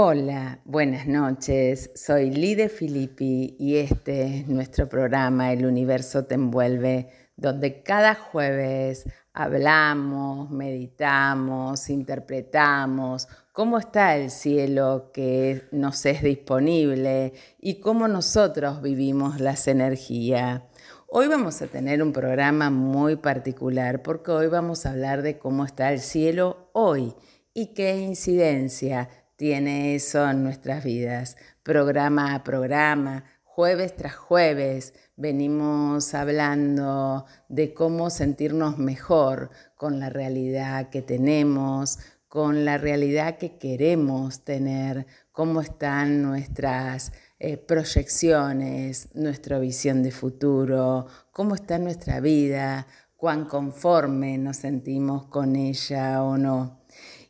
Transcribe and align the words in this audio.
Hola, 0.00 0.60
buenas 0.64 1.08
noches. 1.08 1.90
Soy 1.96 2.30
Lide 2.30 2.68
Filippi 2.68 3.56
y 3.58 3.78
este 3.78 4.22
es 4.22 4.46
nuestro 4.46 4.88
programa 4.88 5.52
El 5.52 5.66
Universo 5.66 6.24
te 6.24 6.36
envuelve, 6.36 7.08
donde 7.34 7.82
cada 7.82 8.14
jueves 8.14 9.06
hablamos, 9.32 10.52
meditamos, 10.52 11.90
interpretamos 11.90 13.26
cómo 13.50 13.76
está 13.76 14.14
el 14.14 14.30
cielo 14.30 15.10
que 15.12 15.64
nos 15.72 16.06
es 16.06 16.22
disponible 16.22 17.32
y 17.60 17.80
cómo 17.80 18.06
nosotros 18.06 18.80
vivimos 18.80 19.40
las 19.40 19.66
energías. 19.66 20.62
Hoy 21.08 21.26
vamos 21.26 21.60
a 21.60 21.66
tener 21.66 22.04
un 22.04 22.12
programa 22.12 22.70
muy 22.70 23.16
particular 23.16 24.02
porque 24.02 24.30
hoy 24.30 24.46
vamos 24.46 24.86
a 24.86 24.92
hablar 24.92 25.22
de 25.22 25.38
cómo 25.38 25.64
está 25.64 25.92
el 25.92 25.98
cielo 25.98 26.70
hoy 26.72 27.16
y 27.52 27.74
qué 27.74 27.96
incidencia 27.96 29.08
tiene 29.38 29.94
eso 29.94 30.28
en 30.28 30.42
nuestras 30.42 30.82
vidas. 30.82 31.36
Programa 31.62 32.34
a 32.34 32.42
programa, 32.42 33.24
jueves 33.44 33.94
tras 33.94 34.16
jueves, 34.16 34.94
venimos 35.16 36.12
hablando 36.12 37.24
de 37.48 37.72
cómo 37.72 38.10
sentirnos 38.10 38.78
mejor 38.78 39.50
con 39.76 40.00
la 40.00 40.10
realidad 40.10 40.90
que 40.90 41.02
tenemos, 41.02 42.00
con 42.26 42.64
la 42.64 42.78
realidad 42.78 43.38
que 43.38 43.56
queremos 43.58 44.44
tener, 44.44 45.06
cómo 45.30 45.60
están 45.60 46.20
nuestras 46.20 47.12
eh, 47.38 47.58
proyecciones, 47.58 49.08
nuestra 49.14 49.60
visión 49.60 50.02
de 50.02 50.10
futuro, 50.10 51.06
cómo 51.30 51.54
está 51.54 51.78
nuestra 51.78 52.18
vida, 52.18 52.88
cuán 53.16 53.44
conforme 53.44 54.36
nos 54.36 54.56
sentimos 54.56 55.26
con 55.26 55.54
ella 55.54 56.24
o 56.24 56.36
no. 56.36 56.80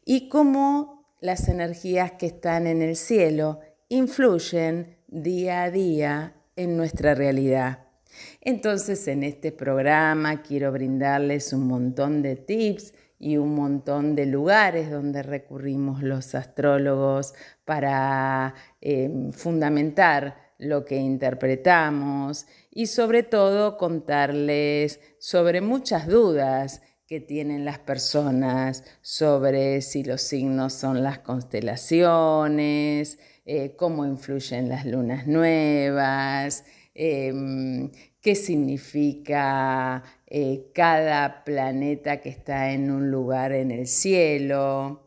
Y 0.07 0.31
cómo 0.31 0.98
las 1.21 1.49
energías 1.49 2.13
que 2.13 2.27
están 2.27 2.67
en 2.67 2.83
el 2.83 2.97
cielo 2.97 3.61
influyen 3.89 4.97
día 5.07 5.63
a 5.63 5.71
día 5.71 6.35
en 6.57 6.77
nuestra 6.77 7.15
realidad. 7.15 7.87
Entonces, 8.41 9.07
en 9.09 9.23
este 9.23 9.53
programa 9.53 10.43
quiero 10.43 10.73
brindarles 10.73 11.53
un 11.53 11.67
montón 11.67 12.23
de 12.23 12.37
tips 12.37 12.95
y 13.19 13.37
un 13.37 13.55
montón 13.55 14.15
de 14.15 14.27
lugares 14.27 14.91
donde 14.91 15.23
recurrimos 15.23 16.03
los 16.03 16.35
astrólogos 16.35 17.35
para 17.65 18.55
em, 18.81 19.33
fundamentar 19.33 20.37
lo 20.59 20.85
que 20.85 20.97
interpretamos 20.97 22.47
y 22.71 22.87
sobre 22.87 23.23
todo 23.23 23.77
contarles 23.77 25.01
sobre 25.19 25.61
muchas 25.61 26.07
dudas 26.07 26.83
que 27.09 27.21
tienen 27.21 27.65
las 27.65 27.79
personas 27.79 28.85
sobre 29.01 29.81
si 29.81 30.05
los 30.05 30.21
signos 30.21 30.75
son 30.75 31.03
las 31.03 31.21
constelaciones, 31.21 33.19
eh, 33.47 33.75
cómo 33.77 34.05
influyen 34.05 34.69
las 34.69 34.85
lunas 34.85 35.27
nuevas, 35.27 36.67
em, 36.95 37.91
qué 38.21 38.35
significa 38.35 40.05
eh, 40.27 40.71
cada 40.75 41.45
planeta 41.45 42.21
que 42.21 42.29
está 42.29 42.73
en 42.73 42.91
un 42.91 43.11
lugar 43.11 43.53
en 43.53 43.71
el 43.71 43.87
cielo. 43.87 45.03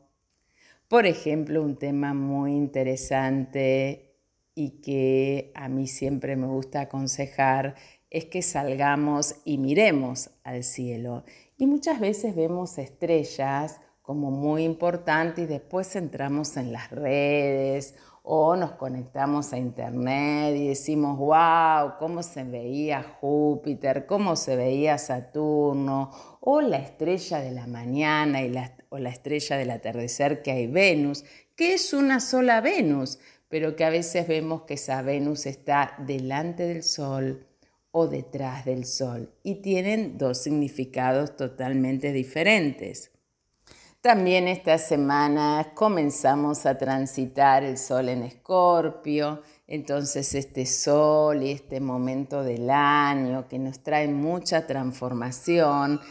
Por 0.88 1.06
ejemplo, 1.06 1.62
un 1.62 1.78
tema 1.78 2.16
muy 2.16 2.54
interesante 2.54 4.16
y 4.56 4.82
que 4.82 5.52
a 5.54 5.70
mí 5.70 5.86
siempre 5.86 6.36
me 6.36 6.48
gusta 6.48 6.82
aconsejar 6.82 7.76
es 8.10 8.26
que 8.26 8.42
salgamos 8.42 9.36
y 9.46 9.58
miremos 9.58 10.32
al 10.44 10.64
cielo. 10.64 11.24
Y 11.62 11.68
muchas 11.68 12.00
veces 12.00 12.36
vemos 12.36 12.80
estrellas 12.80 13.80
como 14.02 14.32
muy 14.32 14.64
importantes 14.64 15.44
y 15.44 15.48
después 15.48 15.96
entramos 15.96 16.58
en 16.58 16.74
las 16.74 16.90
redes 16.90 17.94
o 18.24 18.56
nos 18.56 18.72
conectamos 18.72 19.54
a 19.54 19.60
internet 19.60 20.56
y 20.56 20.70
decimos, 20.70 21.20
wow, 21.20 22.00
cómo 22.00 22.24
se 22.24 22.46
veía 22.46 23.04
Júpiter, 23.04 24.08
cómo 24.08 24.36
se 24.36 24.56
veía 24.56 24.98
Saturno, 24.98 26.10
o 26.40 26.62
la 26.62 26.78
estrella 26.78 27.38
de 27.38 27.52
la 27.52 27.68
mañana 27.68 28.42
y 28.42 28.50
la, 28.50 28.74
o 28.90 28.98
la 28.98 29.10
estrella 29.10 29.56
del 29.56 29.70
atardecer 29.70 30.42
que 30.42 30.54
hay 30.54 30.66
Venus, 30.66 31.26
que 31.56 31.76
es 31.76 31.94
una 31.94 32.22
sola 32.22 32.60
Venus, 32.62 33.20
pero 33.50 33.76
que 33.76 33.86
a 33.86 33.92
veces 33.92 34.28
vemos 34.28 34.64
que 34.64 34.74
esa 34.74 35.04
Venus 35.04 35.46
está 35.46 35.94
delante 36.00 36.64
del 36.64 36.82
Sol 36.82 37.51
o 37.92 38.08
detrás 38.08 38.66
del 38.66 38.86
Sol 38.86 39.30
y 39.44 39.62
tienen 39.62 40.18
dos 40.18 40.38
significados 40.40 41.36
totalmente 41.36 42.12
diferentes. 42.12 43.12
También 44.02 44.48
esta 44.48 44.80
semana 44.80 45.74
comenzamos 45.76 46.66
a 46.66 46.76
transitar 46.76 47.64
el 47.64 47.78
sol 47.78 48.10
en 48.10 48.24
Escorpio, 48.24 49.44
entonces 49.68 50.34
este 50.34 50.66
sol 50.66 51.44
y 51.44 51.52
este 51.52 51.80
momento 51.80 52.42
del 52.42 52.68
año 52.72 53.48
que 53.48 53.60
nos 53.60 53.84
trae 53.84 54.08
mucha 54.08 54.66
transformación, 54.66 56.02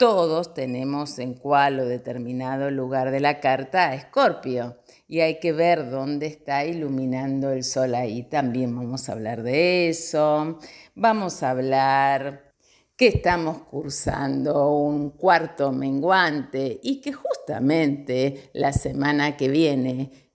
todos 0.00 0.54
tenemos 0.54 1.18
en 1.18 1.34
cuál 1.34 1.78
o 1.78 1.84
determinado 1.84 2.70
lugar 2.70 3.10
de 3.10 3.20
la 3.20 3.38
carta 3.38 3.90
a 3.90 3.94
Escorpio 3.94 4.78
y 5.06 5.20
hay 5.20 5.38
que 5.40 5.52
ver 5.52 5.90
dónde 5.90 6.26
está 6.26 6.64
iluminando 6.64 7.50
el 7.50 7.64
sol 7.64 7.94
ahí. 7.94 8.22
También 8.22 8.74
vamos 8.74 9.10
a 9.10 9.12
hablar 9.12 9.42
de 9.42 9.90
eso. 9.90 10.58
Vamos 10.94 11.42
a 11.42 11.50
hablar 11.50 12.54
que 12.96 13.08
estamos 13.08 13.58
cursando 13.64 14.72
un 14.72 15.10
cuarto 15.10 15.70
menguante 15.70 16.80
y 16.82 17.02
que 17.02 17.12
justamente 17.12 18.48
la 18.54 18.72
semana 18.72 19.36
que 19.36 19.50
viene, 19.50 20.29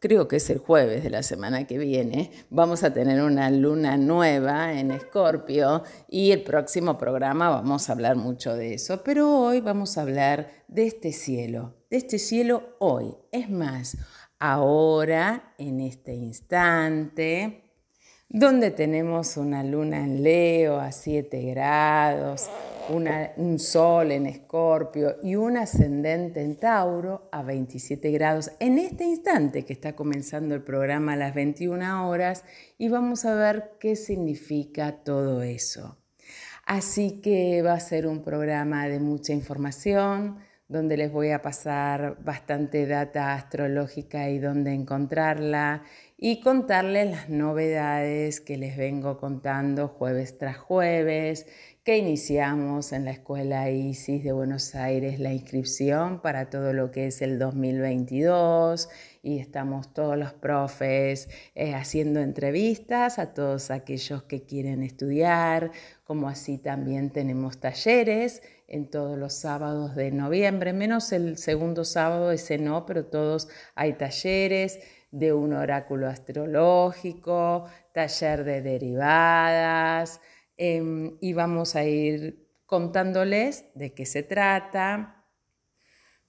creo 0.00 0.26
que 0.26 0.36
es 0.36 0.50
el 0.50 0.58
jueves 0.58 1.04
de 1.04 1.10
la 1.10 1.22
semana 1.22 1.66
que 1.66 1.78
viene, 1.78 2.32
vamos 2.48 2.82
a 2.82 2.92
tener 2.92 3.22
una 3.22 3.50
luna 3.50 3.96
nueva 3.98 4.72
en 4.72 4.90
Escorpio 4.90 5.84
y 6.08 6.32
el 6.32 6.42
próximo 6.42 6.96
programa 6.96 7.50
vamos 7.50 7.88
a 7.88 7.92
hablar 7.92 8.16
mucho 8.16 8.56
de 8.56 8.74
eso, 8.74 9.02
pero 9.04 9.38
hoy 9.38 9.60
vamos 9.60 9.98
a 9.98 10.02
hablar 10.02 10.50
de 10.68 10.86
este 10.86 11.12
cielo, 11.12 11.74
de 11.90 11.98
este 11.98 12.18
cielo 12.18 12.76
hoy. 12.78 13.14
Es 13.30 13.50
más, 13.50 13.98
ahora, 14.38 15.54
en 15.58 15.80
este 15.80 16.14
instante, 16.14 17.70
donde 18.26 18.70
tenemos 18.70 19.36
una 19.36 19.62
luna 19.62 19.98
en 19.98 20.22
Leo 20.22 20.80
a 20.80 20.92
7 20.92 21.42
grados, 21.50 22.48
un 22.88 23.58
sol 23.58 24.12
en 24.12 24.26
Escorpio 24.26 25.16
y 25.22 25.36
un 25.36 25.56
ascendente 25.56 26.40
en 26.40 26.56
Tauro 26.56 27.28
a 27.30 27.42
27 27.42 28.10
grados 28.10 28.50
en 28.58 28.78
este 28.78 29.04
instante 29.04 29.64
que 29.64 29.72
está 29.72 29.94
comenzando 29.94 30.54
el 30.54 30.62
programa 30.62 31.12
a 31.12 31.16
las 31.16 31.34
21 31.34 32.08
horas 32.08 32.44
y 32.78 32.88
vamos 32.88 33.24
a 33.24 33.34
ver 33.34 33.72
qué 33.78 33.96
significa 33.96 35.02
todo 35.04 35.42
eso. 35.42 35.98
Así 36.66 37.20
que 37.20 37.62
va 37.62 37.72
a 37.72 37.80
ser 37.80 38.06
un 38.06 38.22
programa 38.22 38.86
de 38.88 39.00
mucha 39.00 39.32
información, 39.32 40.38
donde 40.68 40.96
les 40.96 41.10
voy 41.10 41.32
a 41.32 41.42
pasar 41.42 42.22
bastante 42.22 42.86
data 42.86 43.34
astrológica 43.34 44.30
y 44.30 44.38
dónde 44.38 44.72
encontrarla 44.72 45.82
y 46.16 46.40
contarles 46.40 47.10
las 47.10 47.28
novedades 47.28 48.40
que 48.40 48.56
les 48.56 48.76
vengo 48.76 49.18
contando 49.18 49.88
jueves 49.88 50.38
tras 50.38 50.58
jueves, 50.58 51.46
que 51.84 51.96
iniciamos 51.96 52.92
en 52.92 53.06
la 53.06 53.12
Escuela 53.12 53.70
ISIS 53.70 54.22
de 54.22 54.32
Buenos 54.32 54.74
Aires 54.74 55.18
la 55.18 55.32
inscripción 55.32 56.20
para 56.20 56.50
todo 56.50 56.74
lo 56.74 56.90
que 56.90 57.06
es 57.06 57.22
el 57.22 57.38
2022 57.38 58.90
y 59.22 59.38
estamos 59.38 59.94
todos 59.94 60.18
los 60.18 60.34
profes 60.34 61.30
eh, 61.54 61.74
haciendo 61.74 62.20
entrevistas 62.20 63.18
a 63.18 63.32
todos 63.32 63.70
aquellos 63.70 64.24
que 64.24 64.42
quieren 64.42 64.82
estudiar, 64.82 65.70
como 66.04 66.28
así 66.28 66.58
también 66.58 67.10
tenemos 67.10 67.60
talleres 67.60 68.42
en 68.68 68.90
todos 68.90 69.18
los 69.18 69.32
sábados 69.32 69.94
de 69.94 70.10
noviembre, 70.10 70.74
menos 70.74 71.12
el 71.12 71.38
segundo 71.38 71.86
sábado, 71.86 72.30
ese 72.30 72.58
no, 72.58 72.84
pero 72.84 73.06
todos 73.06 73.48
hay 73.74 73.94
talleres 73.94 74.80
de 75.12 75.32
un 75.32 75.54
oráculo 75.54 76.08
astrológico, 76.08 77.64
taller 77.94 78.44
de 78.44 78.60
derivadas, 78.60 80.20
em, 80.60 81.16
y 81.20 81.32
vamos 81.32 81.74
a 81.74 81.84
ir 81.84 82.46
contándoles 82.66 83.64
de 83.74 83.94
qué 83.94 84.04
se 84.04 84.22
trata. 84.22 85.24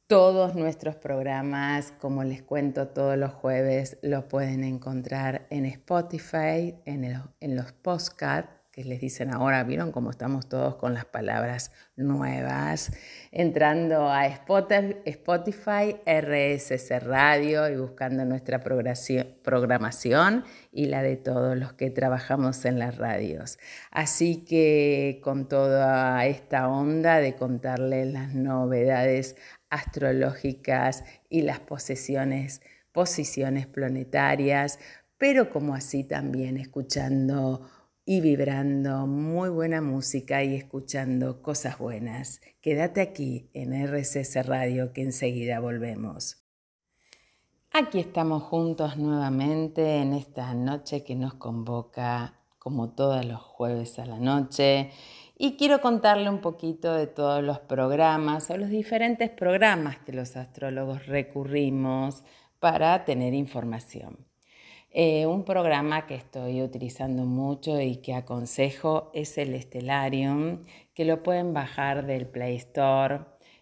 Todos 0.08 0.56
nuestros 0.56 0.96
programas, 0.96 1.92
como 2.00 2.24
les 2.24 2.42
cuento 2.42 2.88
todos 2.88 3.18
los 3.18 3.34
jueves, 3.34 3.98
los 4.02 4.24
pueden 4.24 4.64
encontrar 4.64 5.48
en 5.50 5.66
Spotify, 5.66 6.76
en, 6.86 7.04
en 7.42 7.56
los 7.56 7.74
podcasts 7.74 8.61
que 8.72 8.86
les 8.86 9.02
dicen 9.02 9.34
ahora, 9.34 9.64
vieron 9.66 9.92
cómo 9.92 10.12
estamos 10.12 10.48
todos 10.48 10.76
con 10.76 10.94
las 10.94 11.04
palabras 11.04 11.74
nuevas, 11.98 12.94
entrando 13.32 14.10
a 14.10 14.28
Spotify, 14.28 15.98
RSS 16.06 17.04
Radio 17.04 17.68
y 17.70 17.76
buscando 17.76 18.24
nuestra 18.24 18.62
programación 18.62 20.46
y 20.72 20.86
la 20.86 21.04
de 21.04 21.18
todos 21.18 21.58
los 21.58 21.74
que 21.74 21.90
trabajamos 21.90 22.64
en 22.64 22.80
las 22.80 22.98
radios. 22.98 23.60
Así 23.92 24.46
que 24.46 25.20
con 25.22 25.50
toda 25.50 26.26
esta 26.26 26.70
onda 26.70 27.18
de 27.18 27.36
contarles 27.36 28.08
las 28.14 28.34
novedades 28.34 29.36
astrológicas 29.70 31.04
y 31.30 31.42
las 31.42 31.60
posesiones 31.60 32.62
posiciones 32.94 33.68
planetarias, 33.68 34.80
pero 35.18 35.50
como 35.50 35.76
así 35.76 36.04
también 36.06 36.58
escuchando 36.58 37.70
y 38.06 38.22
vibrando 38.22 39.06
muy 39.08 39.50
buena 39.50 39.82
música 39.82 40.44
y 40.44 40.56
escuchando 40.56 41.42
cosas 41.42 41.78
buenas. 41.78 42.42
Quédate 42.62 43.02
aquí 43.02 43.50
en 43.54 43.74
RCC 43.74 44.44
Radio 44.44 44.94
que 44.94 45.04
enseguida 45.04 45.60
volvemos. 45.60 46.44
Aquí 47.72 48.00
estamos 48.00 48.44
juntos 48.44 48.98
nuevamente 48.98 49.98
en 49.98 50.14
esta 50.14 50.54
noche 50.54 51.04
que 51.04 51.16
nos 51.16 51.36
convoca 51.36 52.42
como 52.60 52.92
todos 52.92 53.26
los 53.26 53.42
jueves 53.42 53.98
a 53.98 54.06
la 54.06 54.20
noche 54.20 54.92
y 55.38 55.56
quiero 55.56 55.82
contarle 55.82 56.30
un 56.30 56.42
poquito 56.42 56.94
de 56.94 57.08
todos 57.08 57.42
los 57.44 57.60
programas 57.60 58.50
o 58.52 58.58
los 58.58 58.70
diferentes 58.70 59.30
programas 59.30 59.98
que 60.00 60.12
los 60.12 60.36
astrólogos 60.36 61.08
recurrimos 61.08 62.24
para 62.60 63.06
tener 63.06 63.34
información. 63.34 64.31
Eh, 64.92 65.26
un 65.26 65.46
programa 65.46 66.06
que 66.06 66.16
estoy 66.16 66.62
utilizando 66.62 67.24
mucho 67.26 67.80
y 67.80 67.98
que 67.98 68.14
aconsejo 68.14 69.10
es 69.14 69.38
el 69.38 69.60
Stellarium, 69.62 70.64
que 70.94 71.06
lo 71.06 71.24
pueden 71.24 71.54
bajar 71.54 72.06
del 72.06 72.28
Play 72.28 72.58
Store 72.58 73.22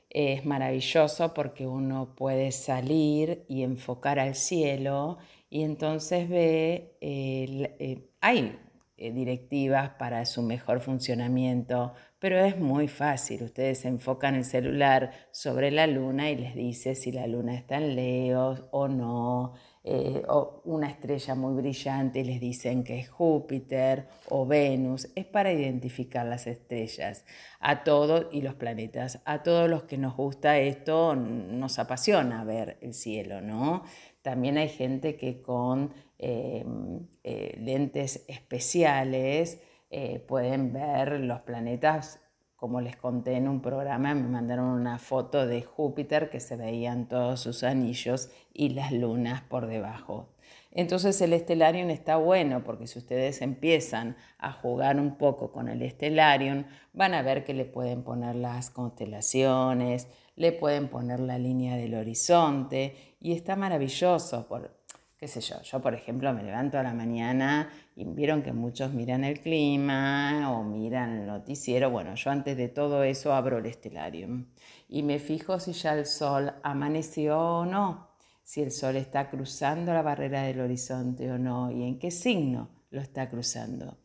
es 0.09 0.45
maravilloso 0.45 1.33
porque 1.33 1.67
uno 1.67 2.15
puede 2.15 2.51
salir 2.51 3.45
y 3.47 3.63
enfocar 3.63 4.19
al 4.19 4.35
cielo 4.35 5.19
y 5.49 5.63
entonces 5.63 6.27
ve, 6.27 6.97
eh, 7.01 8.09
hay 8.19 8.57
eh, 8.97 9.11
directivas 9.11 9.91
para 9.99 10.25
su 10.25 10.41
mejor 10.41 10.79
funcionamiento, 10.79 11.93
pero 12.17 12.39
es 12.39 12.57
muy 12.57 12.87
fácil. 12.87 13.43
Ustedes 13.43 13.85
enfocan 13.85 14.35
el 14.35 14.45
celular 14.45 15.11
sobre 15.31 15.71
la 15.71 15.87
luna 15.87 16.29
y 16.31 16.35
les 16.37 16.55
dice 16.55 16.95
si 16.95 17.11
la 17.11 17.27
luna 17.27 17.55
está 17.55 17.77
en 17.77 17.95
Leo 17.95 18.67
o 18.71 18.87
no. 18.87 19.53
Eh, 19.81 20.23
o 20.27 20.61
una 20.65 20.89
estrella 20.89 21.35
muy 21.35 21.53
brillante 21.53 22.19
y 22.19 22.25
les 22.25 22.41
dicen 22.41 22.83
que 22.83 22.99
es 22.99 23.09
Júpiter 23.09 24.09
o 24.27 24.45
Venus, 24.45 25.09
es 25.15 25.25
para 25.25 25.53
identificar 25.53 26.25
las 26.25 26.47
estrellas 26.47 27.25
a 27.61 27.85
todos 27.85 28.27
y 28.33 28.41
los 28.41 28.55
planetas. 28.55 29.21
A 29.23 29.41
todos 29.41 29.69
los 29.69 29.83
que 29.83 29.97
nos 29.97 30.17
gusta 30.17 30.57
esto 30.59 31.15
nos 31.15 31.79
apasiona 31.79 32.43
ver 32.43 32.77
el 32.81 32.93
cielo, 32.93 33.39
¿no? 33.39 33.83
También 34.21 34.57
hay 34.57 34.67
gente 34.67 35.15
que 35.15 35.41
con 35.41 35.93
em, 36.17 37.07
eh, 37.23 37.57
lentes 37.61 38.25
especiales 38.27 39.61
eh, 39.89 40.19
pueden 40.19 40.73
ver 40.73 41.21
los 41.21 41.39
planetas 41.41 42.19
como 42.59 42.81
les 42.81 42.97
conté 42.97 43.35
en 43.35 43.47
un 43.47 43.61
programa, 43.61 44.13
me 44.13 44.27
mandaron 44.27 44.65
una 44.65 44.99
foto 44.99 45.47
de 45.47 45.61
Júpiter 45.61 46.29
que 46.29 46.41
se 46.41 46.57
veían 46.57 47.07
todos 47.07 47.39
sus 47.39 47.63
anillos 47.63 48.29
y 48.53 48.69
las 48.69 48.91
lunas 48.91 49.41
por 49.41 49.67
debajo. 49.67 50.27
Entonces 50.71 51.19
el 51.21 51.37
Stellarium 51.39 51.89
está 51.89 52.17
bueno 52.17 52.63
porque 52.63 52.85
si 52.85 52.99
ustedes 52.99 53.41
empiezan 53.41 54.17
a 54.37 54.51
jugar 54.51 54.99
un 54.99 55.17
poco 55.17 55.51
con 55.51 55.69
el 55.69 55.89
Stellarium, 55.89 56.65
van 56.91 57.13
a 57.13 57.21
ver 57.21 57.45
que 57.45 57.53
le 57.53 57.65
pueden 57.65 58.03
poner 58.03 58.35
las 58.35 58.69
constelaciones, 58.69 60.07
le 60.35 60.51
pueden 60.51 60.89
poner 60.89 61.21
la 61.21 61.39
línea 61.39 61.77
del 61.77 61.95
horizonte 61.95 63.15
y 63.21 63.33
está 63.33 63.55
maravilloso. 63.55 64.47
Por, 64.47 64.79
qué 65.17 65.27
sé 65.27 65.41
yo, 65.41 65.61
yo 65.61 65.81
por 65.81 65.93
ejemplo 65.93 66.33
me 66.33 66.43
levanto 66.43 66.77
a 66.77 66.83
la 66.83 66.93
mañana 66.93 67.69
vieron 68.05 68.41
que 68.43 68.53
muchos 68.53 68.93
miran 68.93 69.23
el 69.23 69.39
clima 69.39 70.51
o 70.51 70.63
miran 70.63 71.19
el 71.19 71.27
noticiero. 71.27 71.89
Bueno, 71.89 72.15
yo 72.15 72.31
antes 72.31 72.57
de 72.57 72.69
todo 72.69 73.03
eso 73.03 73.33
abro 73.33 73.57
el 73.57 73.65
estelarium 73.65 74.47
y 74.87 75.03
me 75.03 75.19
fijo 75.19 75.59
si 75.59 75.73
ya 75.73 75.93
el 75.93 76.05
sol 76.05 76.53
amaneció 76.63 77.39
o 77.39 77.65
no, 77.65 78.09
si 78.43 78.61
el 78.61 78.71
sol 78.71 78.95
está 78.95 79.29
cruzando 79.29 79.93
la 79.93 80.01
barrera 80.01 80.43
del 80.43 80.61
horizonte 80.61 81.31
o 81.31 81.37
no 81.37 81.71
y 81.71 81.83
en 81.83 81.99
qué 81.99 82.11
signo 82.11 82.69
lo 82.89 83.01
está 83.01 83.29
cruzando. 83.29 83.97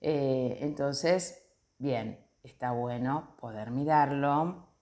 Eh, 0.00 0.58
entonces, 0.60 1.44
bien, 1.78 2.18
está 2.42 2.72
bueno 2.72 3.36
poder 3.40 3.70
mirarlo 3.70 4.73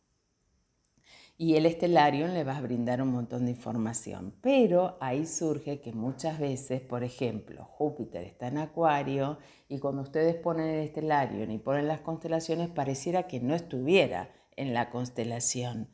y 1.37 1.56
el 1.56 1.70
Stellarium 1.70 2.31
le 2.31 2.44
va 2.44 2.56
a 2.56 2.61
brindar 2.61 3.02
un 3.02 3.08
montón 3.08 3.46
de 3.46 3.52
información. 3.52 4.34
Pero 4.40 4.96
ahí 5.00 5.26
surge 5.26 5.81
que 5.81 5.93
muchas 5.93 6.38
veces, 6.38 6.81
por 6.81 7.05
ejemplo, 7.05 7.64
Júpiter 7.64 8.25
está 8.25 8.49
en 8.49 8.58
Acuario 8.58 9.38
y 9.69 9.79
cuando 9.79 10.02
ustedes 10.02 10.37
ponen 10.37 10.69
el 10.69 10.88
Stellarium 10.88 11.50
y 11.50 11.58
ponen 11.58 11.88
las 11.88 12.00
constelaciones, 12.00 12.69
pareciera 12.69 13.26
que 13.26 13.40
no 13.40 13.55
estuviera 13.55 14.31
en 14.56 14.75
la 14.75 14.90
constelación 14.90 15.88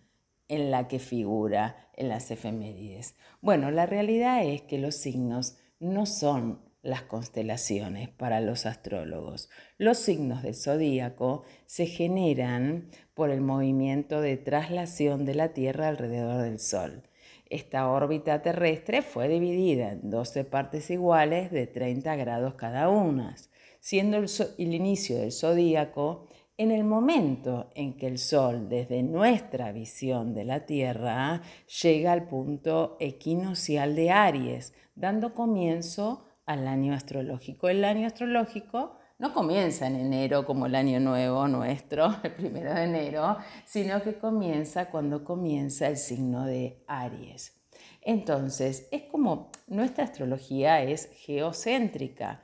en 0.48 0.70
la 0.70 0.88
que 0.88 0.98
figura 0.98 1.90
en 1.94 2.08
las 2.08 2.30
efemérides. 2.30 3.16
Bueno, 3.40 3.70
la 3.70 3.86
realidad 3.86 4.44
es 4.44 4.62
que 4.62 4.78
los 4.78 4.94
signos 4.94 5.56
no 5.78 6.06
son 6.06 6.67
las 6.88 7.02
constelaciones 7.02 8.08
para 8.08 8.40
los 8.40 8.66
astrólogos. 8.66 9.50
Los 9.76 9.98
signos 9.98 10.42
del 10.42 10.54
zodíaco 10.54 11.44
se 11.66 11.86
generan 11.86 12.88
por 13.14 13.30
el 13.30 13.40
movimiento 13.40 14.20
de 14.20 14.36
traslación 14.36 15.24
de 15.24 15.34
la 15.34 15.52
Tierra 15.52 15.88
alrededor 15.88 16.42
del 16.42 16.58
Sol. 16.58 17.02
Esta 17.50 17.88
órbita 17.90 18.42
terrestre 18.42 19.02
fue 19.02 19.28
dividida 19.28 19.92
en 19.92 20.10
12 20.10 20.44
partes 20.44 20.90
iguales 20.90 21.50
de 21.50 21.66
30 21.66 22.16
grados 22.16 22.54
cada 22.54 22.88
una, 22.88 23.36
siendo 23.80 24.18
el, 24.18 24.28
inicio 24.58 25.18
del 25.18 25.32
zodíaco 25.32 26.26
en 26.56 26.70
el 26.72 26.84
momento 26.84 27.70
en 27.74 27.96
que 27.96 28.06
el 28.06 28.18
Sol, 28.18 28.68
desde 28.68 29.02
nuestra 29.02 29.72
visión 29.72 30.34
de 30.34 30.44
la 30.44 30.66
Tierra, 30.66 31.42
llega 31.82 32.12
al 32.12 32.26
punto 32.28 32.96
equinocial 32.98 33.94
de 33.94 34.10
Aries, 34.10 34.74
dando 34.94 35.34
comienzo 35.34 36.27
al 36.48 36.66
año 36.66 36.94
astrológico. 36.94 37.68
El 37.68 37.84
año 37.84 38.06
astrológico 38.06 38.96
no 39.18 39.34
comienza 39.34 39.86
en 39.86 39.96
enero 39.96 40.46
como 40.46 40.64
el 40.64 40.74
año 40.74 40.98
nuevo 40.98 41.46
nuestro, 41.46 42.16
el 42.22 42.32
primero 42.32 42.72
de 42.72 42.84
enero, 42.84 43.36
sino 43.66 44.02
que 44.02 44.14
comienza 44.14 44.90
cuando 44.90 45.24
comienza 45.24 45.88
el 45.88 45.98
signo 45.98 46.46
de 46.46 46.82
Aries. 46.88 47.54
Entonces, 48.00 48.88
es 48.90 49.02
como 49.02 49.50
nuestra 49.66 50.04
astrología 50.04 50.82
es 50.82 51.10
geocéntrica. 51.16 52.42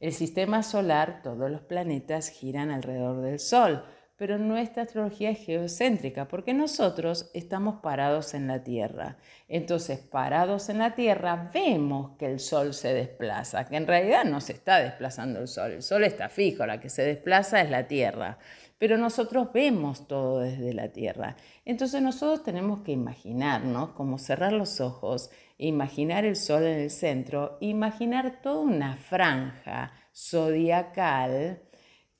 El 0.00 0.12
sistema 0.12 0.62
solar, 0.62 1.22
todos 1.22 1.50
los 1.50 1.62
planetas 1.62 2.28
giran 2.28 2.70
alrededor 2.70 3.22
del 3.22 3.38
Sol, 3.38 3.82
pero 4.16 4.38
nuestra 4.38 4.84
astrología 4.84 5.30
es 5.30 5.44
geocéntrica 5.44 6.26
porque 6.26 6.54
nosotros 6.54 7.30
estamos 7.34 7.80
parados 7.82 8.32
en 8.34 8.46
la 8.46 8.64
Tierra. 8.64 9.18
Entonces, 9.48 9.98
parados 9.98 10.68
en 10.70 10.78
la 10.78 10.94
Tierra, 10.94 11.50
vemos 11.52 12.16
que 12.18 12.26
el 12.26 12.40
Sol 12.40 12.72
se 12.72 12.94
desplaza, 12.94 13.66
que 13.66 13.76
en 13.76 13.86
realidad 13.86 14.24
no 14.24 14.40
se 14.40 14.54
está 14.54 14.80
desplazando 14.80 15.40
el 15.40 15.48
Sol, 15.48 15.72
el 15.72 15.82
Sol 15.82 16.04
está 16.04 16.28
fijo, 16.28 16.64
la 16.64 16.80
que 16.80 16.88
se 16.88 17.02
desplaza 17.02 17.60
es 17.60 17.70
la 17.70 17.86
Tierra, 17.86 18.38
pero 18.78 18.96
nosotros 18.96 19.52
vemos 19.52 20.06
todo 20.06 20.40
desde 20.40 20.72
la 20.72 20.88
Tierra. 20.88 21.36
Entonces 21.64 22.00
nosotros 22.00 22.42
tenemos 22.42 22.80
que 22.80 22.92
imaginarnos, 22.92 23.90
como 23.90 24.18
cerrar 24.18 24.52
los 24.52 24.80
ojos, 24.80 25.30
imaginar 25.58 26.24
el 26.24 26.36
Sol 26.36 26.64
en 26.64 26.80
el 26.80 26.90
centro, 26.90 27.58
imaginar 27.60 28.40
toda 28.42 28.60
una 28.60 28.96
franja 28.96 29.92
zodiacal, 30.14 31.60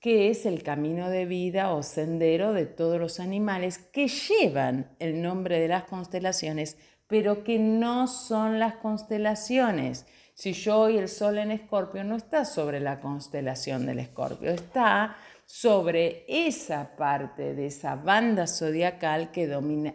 que 0.06 0.30
es 0.30 0.46
el 0.46 0.62
camino 0.62 1.10
de 1.10 1.24
vida 1.24 1.74
o 1.74 1.82
sendero 1.82 2.52
de 2.52 2.64
todos 2.64 3.00
los 3.00 3.18
animales 3.18 3.78
que 3.78 4.06
llevan 4.06 4.94
el 5.00 5.20
nombre 5.20 5.58
de 5.58 5.66
las 5.66 5.82
constelaciones, 5.82 6.78
pero 7.08 7.42
que 7.42 7.58
no 7.58 8.06
son 8.06 8.60
las 8.60 8.76
constelaciones. 8.76 10.06
Si 10.32 10.52
yo 10.52 10.88
y 10.90 10.98
el 10.98 11.08
sol 11.08 11.38
en 11.38 11.50
escorpio 11.50 12.04
no 12.04 12.14
está 12.14 12.44
sobre 12.44 12.78
la 12.78 13.00
constelación 13.00 13.84
del 13.84 13.98
escorpio, 13.98 14.52
está 14.52 15.16
sobre 15.44 16.24
esa 16.28 16.94
parte 16.94 17.56
de 17.56 17.66
esa 17.66 17.96
banda 17.96 18.46
zodiacal 18.46 19.32
que 19.32 19.48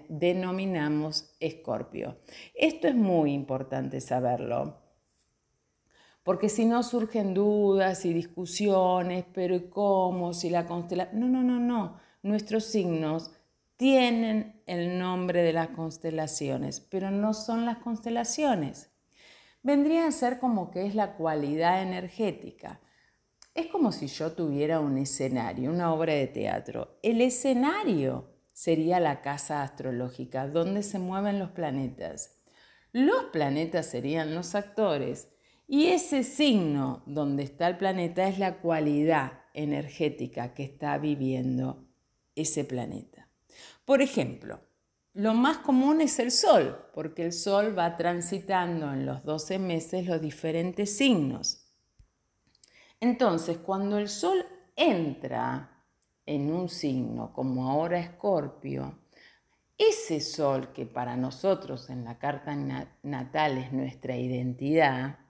denominamos 0.10 1.38
escorpio. 1.40 2.18
Esto 2.54 2.90
es 2.90 2.96
muy 2.96 3.32
importante 3.32 4.02
saberlo 4.02 4.91
porque 6.24 6.50
si 6.50 6.66
no 6.66 6.84
surgen 6.84 7.34
dudas 7.34 8.06
y 8.06 8.14
discusiones, 8.14 9.26
pero 9.34 9.56
¿y 9.56 9.70
cómo? 9.70 10.34
Si 10.34 10.50
la 10.50 10.66
constelación... 10.66 11.20
No, 11.20 11.28
no, 11.28 11.44
no, 11.44 11.60
no. 11.60 12.00
Nuestros 12.22 12.66
signos 12.66 13.32
tienen 13.76 14.62
el 14.68 15.00
nombre 15.00 15.42
de 15.42 15.54
las 15.54 15.70
constelaciones, 15.70 16.80
pero 16.80 17.10
no 17.10 17.34
son 17.34 17.66
las 17.66 17.78
constelaciones. 17.78 18.92
Vendría 19.64 20.06
a 20.06 20.12
ser 20.12 20.40
como 20.40 20.70
que 20.70 20.86
es 20.86 20.94
la 20.94 21.16
cualidad 21.16 21.82
energética. 21.82 22.80
Es 23.56 23.68
como 23.68 23.92
si 23.92 24.08
yo 24.08 24.34
tuviera 24.34 24.80
un 24.80 24.98
escenario, 25.00 25.72
una 25.72 25.94
obra 25.94 26.14
de 26.14 26.28
teatro. 26.28 27.00
El 27.02 27.22
escenario 27.22 28.30
sería 28.54 29.00
la 29.00 29.22
casa 29.22 29.64
astrológica, 29.64 30.48
donde 30.48 30.84
se 30.84 31.00
mueven 31.00 31.40
los 31.40 31.50
planetas. 31.50 32.40
Los 32.92 33.26
planetas 33.26 33.88
serían 33.88 34.36
los 34.36 34.54
actores 34.54 35.30
y 35.72 35.88
ese 35.88 36.26
signo 36.26 37.02
donde 37.06 37.44
está 37.44 37.70
el 37.70 37.78
planeta 37.78 38.28
es 38.28 38.38
la 38.38 38.58
cualidad 38.58 39.40
energética 39.54 40.54
que 40.54 40.64
está 40.64 40.98
viviendo 40.98 41.88
ese 42.36 42.66
planeta. 42.66 43.30
Por 43.86 44.02
ejemplo, 44.02 44.60
lo 45.14 45.34
más 45.34 45.60
común 45.60 46.02
es 46.02 46.20
el 46.20 46.32
Sol, 46.32 46.78
porque 46.94 47.24
el 47.24 47.32
Sol 47.32 47.74
va 47.80 47.96
transitando 47.96 48.92
en 48.92 49.06
los 49.06 49.24
12 49.24 49.60
meses 49.60 50.08
los 50.08 50.20
diferentes 50.20 50.98
signos. 50.98 51.66
Entonces, 53.00 53.58
cuando 53.60 53.98
el 53.98 54.10
Sol 54.10 54.46
entra 54.76 55.86
en 56.26 56.52
un 56.52 56.68
signo, 56.68 57.32
como 57.32 57.70
ahora 57.70 57.98
Escorpio, 57.98 59.00
ese 59.78 60.20
Sol 60.20 60.74
que 60.74 60.86
para 60.86 61.16
nosotros 61.16 61.90
en 61.90 62.04
la 62.04 62.20
carta 62.20 62.58
natal 63.04 63.58
es 63.58 63.72
nuestra 63.72 64.18
identidad, 64.18 65.21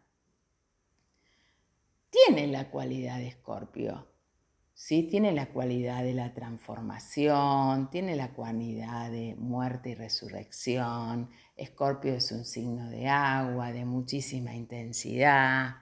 tiene 2.12 2.46
la 2.48 2.70
cualidad 2.70 3.18
de 3.18 3.30
Escorpio. 3.30 4.08
¿sí? 4.82 5.04
Tiene 5.04 5.32
la 5.32 5.48
cualidad 5.48 6.04
de 6.04 6.14
la 6.14 6.34
transformación, 6.34 7.90
tiene 7.90 8.16
la 8.16 8.34
cualidad 8.34 9.10
de 9.10 9.36
muerte 9.38 9.92
y 9.92 9.96
resurrección. 9.96 11.30
Escorpio 11.56 12.14
es 12.16 12.32
un 12.32 12.46
signo 12.46 12.90
de 12.90 13.08
agua, 13.08 13.72
de 13.72 13.86
muchísima 13.86 14.54
intensidad. 14.56 15.76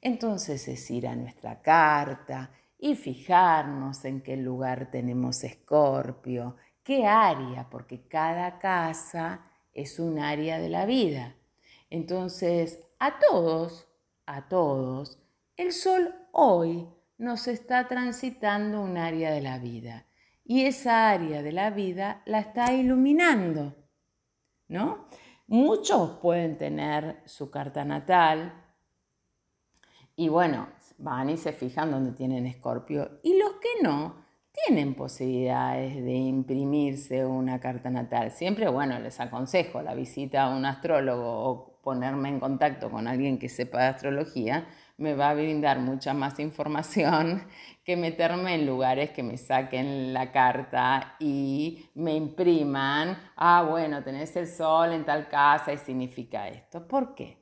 Entonces 0.00 0.68
es 0.68 0.90
ir 0.90 1.08
a 1.08 1.16
nuestra 1.16 1.62
carta 1.62 2.50
y 2.78 2.94
fijarnos 2.96 4.04
en 4.04 4.20
qué 4.20 4.36
lugar 4.36 4.90
tenemos 4.90 5.42
Escorpio, 5.42 6.56
qué 6.82 7.06
área, 7.06 7.68
porque 7.70 8.06
cada 8.06 8.58
casa 8.58 9.46
es 9.72 9.98
un 9.98 10.18
área 10.18 10.58
de 10.58 10.68
la 10.68 10.84
vida. 10.84 11.34
Entonces, 11.88 12.78
a 12.98 13.18
todos, 13.18 13.88
a 14.26 14.48
todos, 14.48 15.23
el 15.56 15.72
sol 15.72 16.14
hoy 16.32 16.88
nos 17.16 17.46
está 17.46 17.86
transitando 17.86 18.80
un 18.80 18.96
área 18.96 19.30
de 19.30 19.40
la 19.40 19.58
vida 19.58 20.06
y 20.44 20.66
esa 20.66 21.10
área 21.10 21.42
de 21.42 21.52
la 21.52 21.70
vida 21.70 22.22
la 22.26 22.40
está 22.40 22.72
iluminando, 22.72 23.74
¿no? 24.68 25.08
Muchos 25.46 26.18
pueden 26.18 26.58
tener 26.58 27.22
su 27.26 27.50
carta 27.50 27.84
natal 27.84 28.52
y 30.16 30.28
bueno, 30.28 30.68
van 30.98 31.30
y 31.30 31.36
se 31.36 31.52
fijan 31.52 31.90
donde 31.90 32.12
tienen 32.12 32.46
escorpio 32.46 33.20
y 33.22 33.38
los 33.38 33.52
que 33.54 33.82
no 33.82 34.24
tienen 34.66 34.94
posibilidades 34.94 35.96
de 35.96 36.14
imprimirse 36.14 37.26
una 37.26 37.58
carta 37.60 37.90
natal. 37.90 38.30
Siempre, 38.30 38.68
bueno, 38.68 38.98
les 39.00 39.18
aconsejo 39.18 39.82
la 39.82 39.94
visita 39.94 40.44
a 40.44 40.56
un 40.56 40.64
astrólogo 40.64 41.26
o 41.26 41.80
ponerme 41.82 42.28
en 42.28 42.40
contacto 42.40 42.90
con 42.90 43.08
alguien 43.08 43.38
que 43.38 43.48
sepa 43.48 43.78
de 43.78 43.86
astrología 43.88 44.66
me 44.96 45.14
va 45.14 45.30
a 45.30 45.34
brindar 45.34 45.80
mucha 45.80 46.14
más 46.14 46.38
información 46.38 47.42
que 47.84 47.96
meterme 47.96 48.54
en 48.54 48.66
lugares 48.66 49.10
que 49.10 49.22
me 49.22 49.36
saquen 49.36 50.12
la 50.12 50.32
carta 50.32 51.16
y 51.18 51.90
me 51.94 52.14
impriman, 52.14 53.18
ah, 53.36 53.66
bueno, 53.68 54.02
tenés 54.02 54.34
el 54.36 54.46
sol 54.46 54.92
en 54.92 55.04
tal 55.04 55.28
casa 55.28 55.72
y 55.72 55.78
significa 55.78 56.48
esto. 56.48 56.86
¿Por 56.86 57.14
qué? 57.14 57.38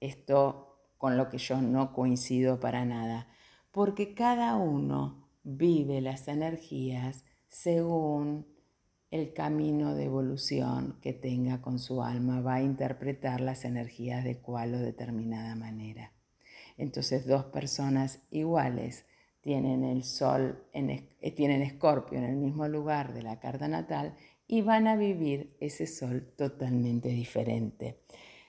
Esto 0.00 0.70
con 0.98 1.16
lo 1.16 1.30
que 1.30 1.38
yo 1.38 1.60
no 1.62 1.92
coincido 1.92 2.60
para 2.60 2.84
nada, 2.84 3.26
porque 3.70 4.14
cada 4.14 4.56
uno 4.56 5.28
vive 5.42 6.00
las 6.00 6.28
energías 6.28 7.24
según 7.48 8.46
el 9.10 9.32
camino 9.32 9.94
de 9.94 10.04
evolución 10.04 10.98
que 11.00 11.12
tenga 11.12 11.60
con 11.60 11.78
su 11.78 12.02
alma, 12.02 12.42
va 12.42 12.54
a 12.54 12.62
interpretar 12.62 13.40
las 13.40 13.64
energías 13.64 14.22
de 14.24 14.38
cual 14.38 14.74
o 14.74 14.78
determinada 14.78 15.56
manera. 15.56 16.12
Entonces 16.80 17.26
dos 17.26 17.44
personas 17.44 18.22
iguales 18.30 19.04
tienen 19.42 19.84
el 19.84 20.02
sol, 20.02 20.64
en, 20.72 20.90
eh, 20.90 21.32
tienen 21.36 21.60
escorpio 21.60 22.18
en 22.18 22.24
el 22.24 22.36
mismo 22.36 22.66
lugar 22.68 23.12
de 23.12 23.22
la 23.22 23.38
carta 23.38 23.68
natal 23.68 24.16
y 24.46 24.62
van 24.62 24.86
a 24.86 24.96
vivir 24.96 25.56
ese 25.60 25.86
sol 25.86 26.32
totalmente 26.36 27.10
diferente. 27.10 28.00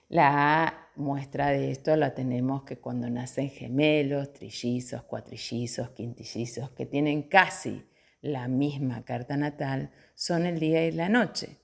La 0.07 0.87
muestra 0.95 1.49
de 1.49 1.71
esto 1.71 1.95
la 1.97 2.13
tenemos 2.13 2.63
que 2.63 2.77
cuando 2.77 3.09
nacen 3.09 3.49
gemelos, 3.49 4.31
trillizos, 4.31 5.03
cuatrillizos, 5.03 5.89
quintillizos, 5.89 6.71
que 6.71 6.85
tienen 6.85 7.23
casi 7.23 7.85
la 8.21 8.47
misma 8.47 9.03
carta 9.03 9.35
natal, 9.35 9.91
son 10.15 10.45
el 10.45 10.59
día 10.59 10.85
y 10.87 10.91
la 10.91 11.09
noche. 11.09 11.57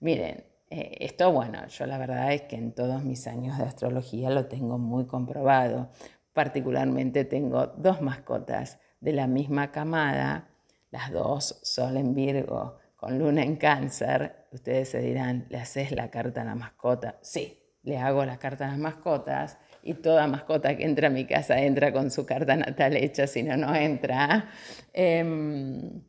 Miren, 0.00 0.44
eh, 0.68 0.96
esto, 1.00 1.32
bueno, 1.32 1.66
yo 1.68 1.86
la 1.86 1.98
verdad 1.98 2.32
es 2.32 2.42
que 2.42 2.56
en 2.56 2.72
todos 2.72 3.04
mis 3.04 3.26
años 3.26 3.58
de 3.58 3.64
astrología 3.64 4.30
lo 4.30 4.46
tengo 4.46 4.78
muy 4.78 5.06
comprobado. 5.06 5.90
Particularmente 6.32 7.24
tengo 7.24 7.68
dos 7.68 8.02
mascotas 8.02 8.78
de 9.00 9.12
la 9.12 9.26
misma 9.26 9.70
camada, 9.70 10.48
las 10.90 11.12
dos 11.12 11.60
Sol 11.62 11.96
en 11.96 12.14
Virgo 12.14 12.78
con 12.96 13.18
Luna 13.18 13.42
en 13.42 13.56
Cáncer. 13.56 14.46
Ustedes 14.50 14.88
se 14.88 15.00
dirán, 15.00 15.46
¿le 15.50 15.58
haces 15.58 15.92
la 15.92 16.10
carta 16.10 16.42
a 16.42 16.44
la 16.44 16.54
mascota? 16.54 17.18
Sí, 17.22 17.62
le 17.82 17.98
hago 17.98 18.24
la 18.24 18.38
carta 18.38 18.66
a 18.66 18.68
las 18.68 18.78
mascotas 18.78 19.58
y 19.82 19.94
toda 19.94 20.26
mascota 20.26 20.76
que 20.76 20.84
entra 20.84 21.06
a 21.06 21.10
mi 21.10 21.26
casa 21.26 21.60
entra 21.60 21.92
con 21.92 22.10
su 22.10 22.26
carta 22.26 22.56
natal 22.56 22.96
hecha, 22.96 23.26
si 23.26 23.42
no, 23.44 23.56
no 23.56 23.74
entra. 23.74 24.50
Em, 24.92 26.02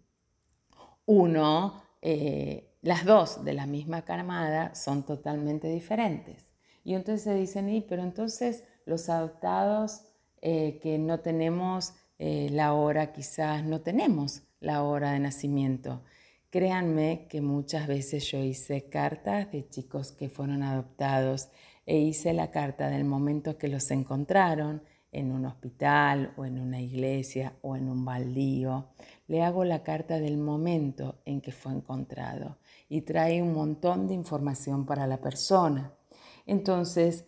uno 1.06 1.84
eh, 2.02 2.67
las 2.88 3.04
dos 3.04 3.44
de 3.44 3.54
la 3.54 3.66
misma 3.66 4.04
camada 4.04 4.74
son 4.74 5.04
totalmente 5.04 5.68
diferentes. 5.68 6.46
Y 6.86 6.94
entonces 6.94 7.24
se 7.24 7.34
dicen, 7.34 7.68
y, 7.68 7.82
pero 7.82 8.02
entonces 8.02 8.64
los 8.86 9.10
adoptados 9.10 10.04
eh, 10.42 10.80
que 10.82 10.98
no 10.98 11.20
tenemos 11.20 11.96
eh, 12.18 12.48
la 12.50 12.74
hora, 12.74 13.12
quizás 13.12 13.66
no 13.66 13.82
tenemos 13.82 14.44
la 14.62 14.84
hora 14.84 15.12
de 15.12 15.20
nacimiento. 15.20 16.02
Créanme 16.50 17.28
que 17.30 17.42
muchas 17.42 17.88
veces 17.88 18.24
yo 18.32 18.40
hice 18.40 18.88
cartas 18.88 19.52
de 19.52 19.68
chicos 19.68 20.14
que 20.14 20.30
fueron 20.30 20.64
adoptados 20.64 21.50
e 21.86 21.98
hice 21.98 22.32
la 22.32 22.52
carta 22.52 22.88
del 22.88 23.04
momento 23.04 23.58
que 23.58 23.68
los 23.68 23.92
encontraron 23.92 24.82
en 25.18 25.32
un 25.32 25.46
hospital 25.46 26.34
o 26.38 26.46
en 26.46 26.60
una 26.60 26.82
iglesia 26.82 27.54
o 27.62 27.76
en 27.76 27.90
un 27.90 28.06
baldío. 28.06 28.90
Le 29.28 29.44
hago 29.44 29.64
la 29.64 29.84
carta 29.84 30.20
del 30.20 30.38
momento 30.38 31.22
en 31.26 31.42
que 31.42 31.52
fue 31.52 31.74
encontrado 31.74 32.58
y 32.88 33.02
trae 33.02 33.42
un 33.42 33.54
montón 33.54 34.08
de 34.08 34.14
información 34.14 34.86
para 34.86 35.08
la 35.08 35.18
persona. 35.18 35.94
Entonces, 36.46 37.26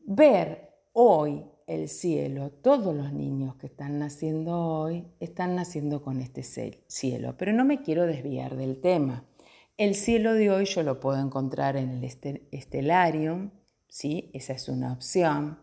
ver 0.00 0.70
hoy 0.92 1.44
el 1.66 1.88
cielo, 1.88 2.50
todos 2.50 2.94
los 2.94 3.12
niños 3.12 3.56
que 3.56 3.66
están 3.66 3.98
naciendo 3.98 4.58
hoy 4.58 5.06
están 5.20 5.54
naciendo 5.54 6.02
con 6.02 6.20
este 6.20 6.42
cielo, 6.42 7.34
pero 7.38 7.52
no 7.52 7.64
me 7.64 7.82
quiero 7.82 8.06
desviar 8.06 8.56
del 8.56 8.80
tema. 8.80 9.24
El 9.78 9.94
cielo 9.94 10.34
de 10.34 10.50
hoy 10.50 10.64
yo 10.66 10.82
lo 10.82 11.00
puedo 11.00 11.18
encontrar 11.18 11.76
en 11.76 11.90
el 11.90 12.04
estelarium, 12.50 13.50
¿sí? 13.88 14.30
esa 14.34 14.52
es 14.52 14.68
una 14.68 14.92
opción. 14.92 15.61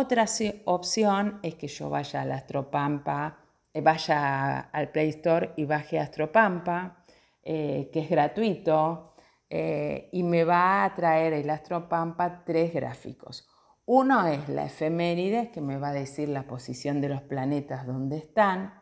Otra 0.00 0.26
opción 0.66 1.40
es 1.42 1.56
que 1.56 1.66
yo 1.66 1.90
vaya 1.90 2.22
al 2.22 2.30
Astropampa, 2.30 3.36
eh, 3.74 3.80
vaya 3.80 4.60
al 4.60 4.92
Play 4.92 5.08
Store 5.08 5.54
y 5.56 5.64
baje 5.64 5.98
Astropampa 5.98 7.04
eh, 7.42 7.90
que 7.92 7.98
es 8.02 8.08
gratuito 8.08 9.14
eh, 9.50 10.08
y 10.12 10.22
me 10.22 10.44
va 10.44 10.84
a 10.84 10.94
traer 10.94 11.32
el 11.32 11.50
Astropampa 11.50 12.44
tres 12.44 12.72
gráficos. 12.72 13.48
Uno 13.86 14.24
es 14.28 14.48
la 14.48 14.66
efeméride, 14.66 15.50
que 15.50 15.60
me 15.60 15.78
va 15.78 15.88
a 15.88 15.94
decir 15.94 16.28
la 16.28 16.44
posición 16.44 17.00
de 17.00 17.08
los 17.08 17.22
planetas 17.22 17.84
donde 17.84 18.18
están. 18.18 18.80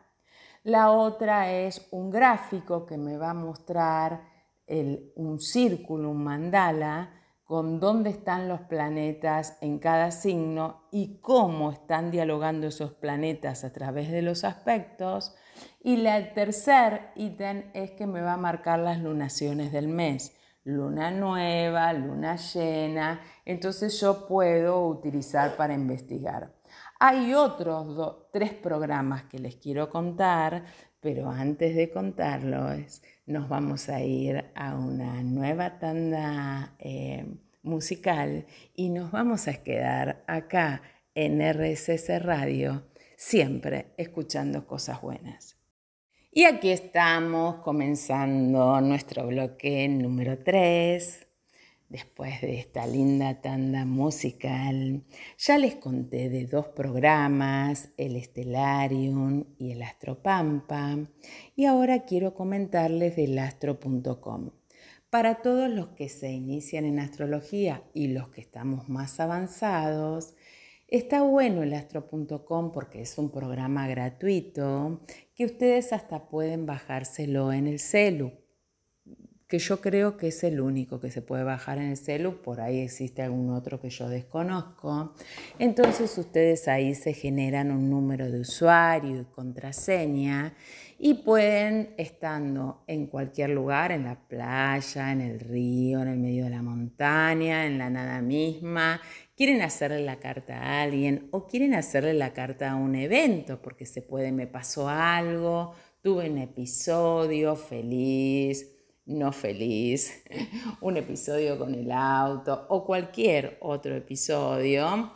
La 0.65 0.91
otra 0.91 1.51
es 1.51 1.87
un 1.89 2.11
gráfico 2.11 2.85
que 2.85 2.97
me 2.99 3.17
va 3.17 3.31
a 3.31 3.33
mostrar 3.33 4.21
un 4.67 5.39
círculo, 5.39 6.11
un 6.11 6.23
mandala, 6.23 7.09
con 7.47 7.79
dónde 7.79 8.09
están 8.09 8.49
los 8.49 8.59
planetas 8.59 9.57
en 9.61 9.79
cada 9.79 10.11
signo 10.11 10.83
y 10.91 11.21
cómo 11.21 11.71
están 11.71 12.11
dialogando 12.11 12.67
esos 12.67 12.91
planetas 12.91 13.63
a 13.63 13.71
través 13.71 14.11
de 14.11 14.21
los 14.21 14.43
aspectos. 14.43 15.33
Y 15.81 16.05
el 16.05 16.33
tercer 16.33 17.11
ítem 17.15 17.71
es 17.73 17.91
que 17.91 18.05
me 18.05 18.21
va 18.21 18.33
a 18.33 18.37
marcar 18.37 18.79
las 18.79 18.99
lunaciones 18.99 19.71
del 19.71 19.87
mes. 19.87 20.35
Luna 20.65 21.09
nueva, 21.09 21.93
luna 21.93 22.35
llena. 22.35 23.21
Entonces 23.45 23.97
yo 24.01 24.27
puedo 24.27 24.85
utilizar 24.85 25.55
para 25.55 25.73
investigar. 25.73 26.53
Hay 26.99 27.33
otros 27.33 28.27
tres 28.33 28.53
programas 28.53 29.23
que 29.23 29.39
les 29.39 29.55
quiero 29.55 29.89
contar, 29.89 30.65
pero 30.99 31.29
antes 31.29 31.75
de 31.75 31.89
contarlos, 31.89 33.01
nos 33.25 33.49
vamos 33.49 33.89
a 33.89 34.01
ir 34.01 34.45
a 34.55 34.75
una 34.75 35.21
nueva 35.23 35.79
tanda 35.79 36.75
eh, 36.79 37.25
musical 37.61 38.45
y 38.75 38.89
nos 38.89 39.11
vamos 39.11 39.47
a 39.47 39.61
quedar 39.63 40.23
acá 40.27 40.81
en 41.13 41.41
RSS 41.41 42.23
Radio, 42.23 42.83
siempre 43.15 43.87
escuchando 43.97 44.65
cosas 44.65 45.01
buenas. 45.01 45.57
Y 46.31 46.43
aquí 46.43 46.69
estamos 46.69 47.57
comenzando 47.63 48.79
nuestro 48.81 49.25
bloque 49.25 49.87
número 49.87 50.37
3. 50.37 51.26
Después 51.89 52.41
de 52.41 52.59
esta 52.59 52.85
linda 52.85 53.39
tanda 53.39 53.85
musical, 53.85 55.05
ya 55.37 55.57
les 55.57 55.75
conté 55.75 56.27
de 56.27 56.45
dos 56.45 56.67
programas, 56.67 57.93
el 57.95 58.17
Estelarium 58.17 59.45
y 59.57 59.71
el 59.71 59.81
Astropampa, 59.81 60.97
y 61.55 61.63
ahora 61.63 62.03
quiero 62.03 62.33
comentarles 62.33 63.15
del 63.15 63.39
astro.com. 63.39 64.51
Para 65.09 65.35
todos 65.35 65.69
los 65.69 65.87
que 65.89 66.09
se 66.09 66.29
inician 66.29 66.83
en 66.83 66.99
astrología 66.99 67.81
y 67.93 68.09
los 68.09 68.27
que 68.29 68.41
estamos 68.41 68.89
más 68.89 69.21
avanzados, 69.21 70.35
está 70.89 71.21
bueno 71.21 71.63
el 71.63 71.73
astro.com 71.73 72.73
porque 72.73 72.99
es 73.01 73.17
un 73.17 73.31
programa 73.31 73.87
gratuito 73.87 74.99
que 75.35 75.45
ustedes 75.45 75.93
hasta 75.93 76.27
pueden 76.27 76.65
bajárselo 76.65 77.53
en 77.53 77.67
el 77.67 77.79
celu 77.79 78.33
que 79.47 79.59
yo 79.59 79.79
creo 79.79 80.17
que 80.17 80.27
es 80.27 80.43
el 80.43 80.59
único 80.59 80.99
que 80.99 81.09
se 81.09 81.21
puede 81.21 81.43
bajar 81.43 81.77
en 81.77 81.91
el 81.91 81.97
celu, 81.97 82.41
por 82.41 82.59
ahí 82.59 82.79
existe 82.79 83.21
algún 83.21 83.51
otro 83.51 83.79
que 83.79 83.89
yo 83.89 84.09
desconozco. 84.09 85.13
Entonces 85.57 86.17
ustedes 86.17 86.67
ahí 86.67 86.93
se 86.95 87.13
generan 87.13 87.71
un 87.71 87.89
número 87.89 88.29
de 88.29 88.41
usuario 88.41 89.21
y 89.21 89.23
contraseña 89.23 90.53
y 90.99 91.13
pueden, 91.13 91.93
estando 91.97 92.83
en 92.87 93.07
cualquier 93.07 93.51
lugar, 93.51 93.93
en 93.93 94.03
la 94.03 94.27
playa, 94.27 95.13
en 95.13 95.21
el 95.21 95.39
río, 95.39 96.01
en 96.01 96.09
el 96.09 96.17
medio 96.17 96.43
de 96.43 96.49
la 96.49 96.61
montaña, 96.61 97.65
en 97.65 97.77
la 97.77 97.89
nada 97.89 98.21
misma, 98.21 98.99
quieren 99.37 99.61
hacerle 99.61 100.03
la 100.03 100.19
carta 100.19 100.57
a 100.57 100.81
alguien 100.81 101.29
o 101.31 101.47
quieren 101.47 101.73
hacerle 101.73 102.13
la 102.15 102.33
carta 102.33 102.71
a 102.71 102.75
un 102.75 102.95
evento, 102.95 103.61
porque 103.61 103.85
se 103.85 104.01
puede, 104.01 104.33
me 104.33 104.47
pasó 104.47 104.89
algo, 104.89 105.73
tuve 106.01 106.29
un 106.29 106.39
episodio 106.39 107.55
feliz 107.55 108.76
no 109.07 109.31
feliz, 109.31 110.23
un 110.81 110.97
episodio 110.97 111.57
con 111.57 111.73
el 111.73 111.91
auto 111.91 112.67
o 112.69 112.85
cualquier 112.85 113.57
otro 113.61 113.95
episodio, 113.95 115.11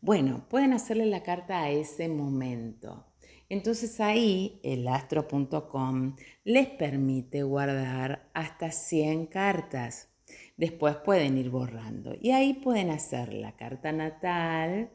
bueno, 0.00 0.46
pueden 0.48 0.72
hacerle 0.72 1.06
la 1.06 1.22
carta 1.22 1.60
a 1.60 1.70
ese 1.70 2.08
momento. 2.08 3.06
Entonces 3.48 4.00
ahí 4.00 4.60
el 4.64 4.88
astro.com 4.88 6.16
les 6.42 6.68
permite 6.68 7.42
guardar 7.42 8.30
hasta 8.32 8.72
100 8.72 9.26
cartas. 9.26 10.08
Después 10.56 10.96
pueden 10.96 11.38
ir 11.38 11.50
borrando 11.50 12.14
y 12.20 12.30
ahí 12.30 12.54
pueden 12.54 12.90
hacer 12.90 13.32
la 13.32 13.54
carta 13.56 13.92
natal, 13.92 14.90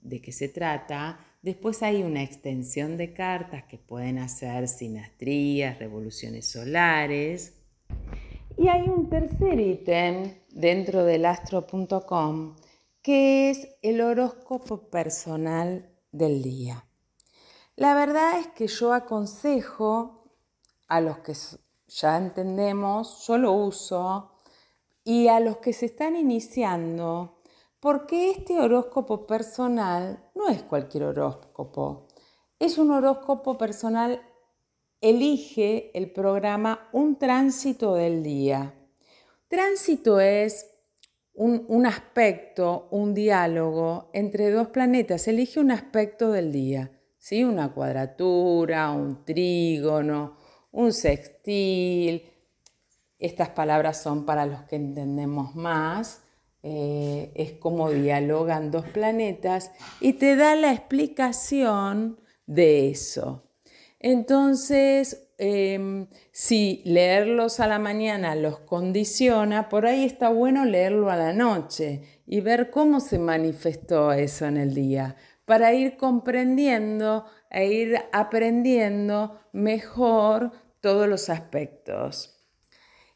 de 0.00 0.20
qué 0.20 0.32
se 0.32 0.48
trata, 0.48 1.20
Después 1.42 1.82
hay 1.82 2.02
una 2.02 2.22
extensión 2.22 2.96
de 2.96 3.12
cartas 3.12 3.64
que 3.64 3.78
pueden 3.78 4.18
hacer 4.18 4.66
sinastrías, 4.66 5.78
revoluciones 5.78 6.48
solares. 6.48 7.54
Y 8.56 8.68
hay 8.68 8.88
un 8.88 9.08
tercer 9.08 9.60
ítem 9.60 10.34
dentro 10.50 11.04
del 11.04 11.24
astro.com 11.26 12.56
que 13.02 13.50
es 13.50 13.68
el 13.82 14.00
horóscopo 14.00 14.90
personal 14.90 15.88
del 16.10 16.42
día. 16.42 16.84
La 17.76 17.94
verdad 17.94 18.40
es 18.40 18.48
que 18.48 18.66
yo 18.66 18.92
aconsejo 18.92 20.34
a 20.88 21.00
los 21.00 21.18
que 21.18 21.34
ya 21.86 22.16
entendemos, 22.16 23.24
yo 23.26 23.38
lo 23.38 23.52
uso, 23.52 24.32
y 25.04 25.28
a 25.28 25.40
los 25.40 25.58
que 25.58 25.72
se 25.72 25.86
están 25.86 26.16
iniciando, 26.16 27.37
porque 27.80 28.30
este 28.30 28.58
horóscopo 28.58 29.26
personal 29.26 30.18
no 30.34 30.48
es 30.48 30.62
cualquier 30.62 31.04
horóscopo, 31.04 32.08
es 32.58 32.78
un 32.78 32.90
horóscopo 32.90 33.56
personal, 33.56 34.20
elige 35.00 35.96
el 35.96 36.10
programa 36.10 36.88
Un 36.92 37.18
tránsito 37.18 37.94
del 37.94 38.24
día. 38.24 38.74
Tránsito 39.46 40.18
es 40.18 40.66
un, 41.34 41.86
aspecto, 41.86 42.88
un 42.90 43.14
diálogo 43.14 44.10
entre 44.12 44.50
dos 44.50 44.68
planetas, 44.68 45.28
elige 45.28 45.60
un 45.60 45.70
aspecto 45.70 46.32
del 46.32 46.50
día, 46.50 46.90
¿sí? 47.16 47.44
una 47.44 47.72
cuadratura, 47.72 48.90
un 48.90 49.24
trígono, 49.24 50.36
un 50.72 50.92
sextil. 50.92 52.28
Estas 53.20 53.50
palabras 53.50 54.02
son 54.02 54.26
para 54.26 54.46
los 54.46 54.62
que 54.62 54.74
entendemos 54.74 55.54
más 55.54 56.24
eh, 56.70 57.32
es 57.34 57.52
como 57.52 57.90
dialogan 57.90 58.70
dos 58.70 58.84
planetas 58.88 59.72
y 60.02 60.12
te 60.12 60.36
da 60.36 60.54
la 60.54 60.70
explicación 60.70 62.20
de 62.44 62.90
eso. 62.90 63.50
Entonces, 63.98 65.30
em, 65.38 66.08
si 66.30 66.82
leerlos 66.84 67.60
a 67.60 67.68
la 67.68 67.78
mañana 67.78 68.34
los 68.34 68.60
condiciona, 68.60 69.70
por 69.70 69.86
ahí 69.86 70.04
está 70.04 70.28
bueno 70.28 70.66
leerlo 70.66 71.08
a 71.10 71.16
la 71.16 71.32
noche 71.32 72.02
y 72.26 72.42
ver 72.42 72.70
cómo 72.70 73.00
se 73.00 73.18
manifestó 73.18 74.12
eso 74.12 74.44
en 74.44 74.58
el 74.58 74.74
día, 74.74 75.16
para 75.46 75.72
ir 75.72 75.96
comprendiendo 75.96 77.24
e 77.50 77.66
ir 77.72 77.96
aprendiendo 78.12 79.40
mejor 79.52 80.52
todos 80.80 81.08
los 81.08 81.30
aspectos. 81.30 82.44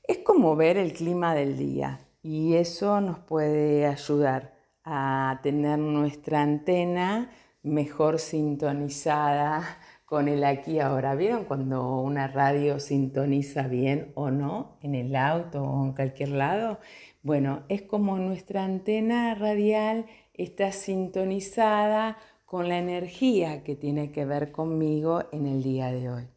Es 0.05 0.19
como 0.21 0.57
ver 0.57 0.79
el 0.79 0.95
clima 0.95 1.35
del 1.35 1.59
día 1.59 2.09
y 2.23 2.55
eso 2.55 3.01
nos 3.01 3.19
puede 3.19 3.87
ayudar 3.87 4.55
a 4.85 5.41
tener 5.43 5.79
nuestra 5.79 6.43
antena 6.43 7.31
mejor 7.63 8.19
sintonizada 8.19 9.79
con 10.05 10.29
el 10.29 10.45
aquí 10.45 10.79
ahora. 10.79 11.15
¿Vieron 11.15 11.45
cuando 11.45 12.01
una 12.01 12.29
radio 12.29 12.79
sintoniza 12.79 13.67
bien 13.67 14.13
o 14.15 14.31
no 14.31 14.79
en 14.83 14.95
el 14.95 15.17
auto 15.17 15.63
o 15.63 15.85
en 15.85 15.93
cualquier 15.93 16.31
lado? 16.31 16.79
Bueno, 17.23 17.63
es 17.69 17.83
como 17.83 18.19
nuestra 18.19 18.65
antena 18.65 19.35
radial 19.35 20.07
está 20.35 20.73
sintonizada 20.73 22.19
con 22.45 22.69
la 22.69 22.79
energía 22.79 23.65
que 23.65 23.77
tiene 23.77 24.13
que 24.13 24.25
ver 24.25 24.53
conmigo 24.53 25.25
en 25.33 25.47
el 25.47 25.63
día 25.63 25.91
de 25.91 26.11
hoy. 26.11 26.32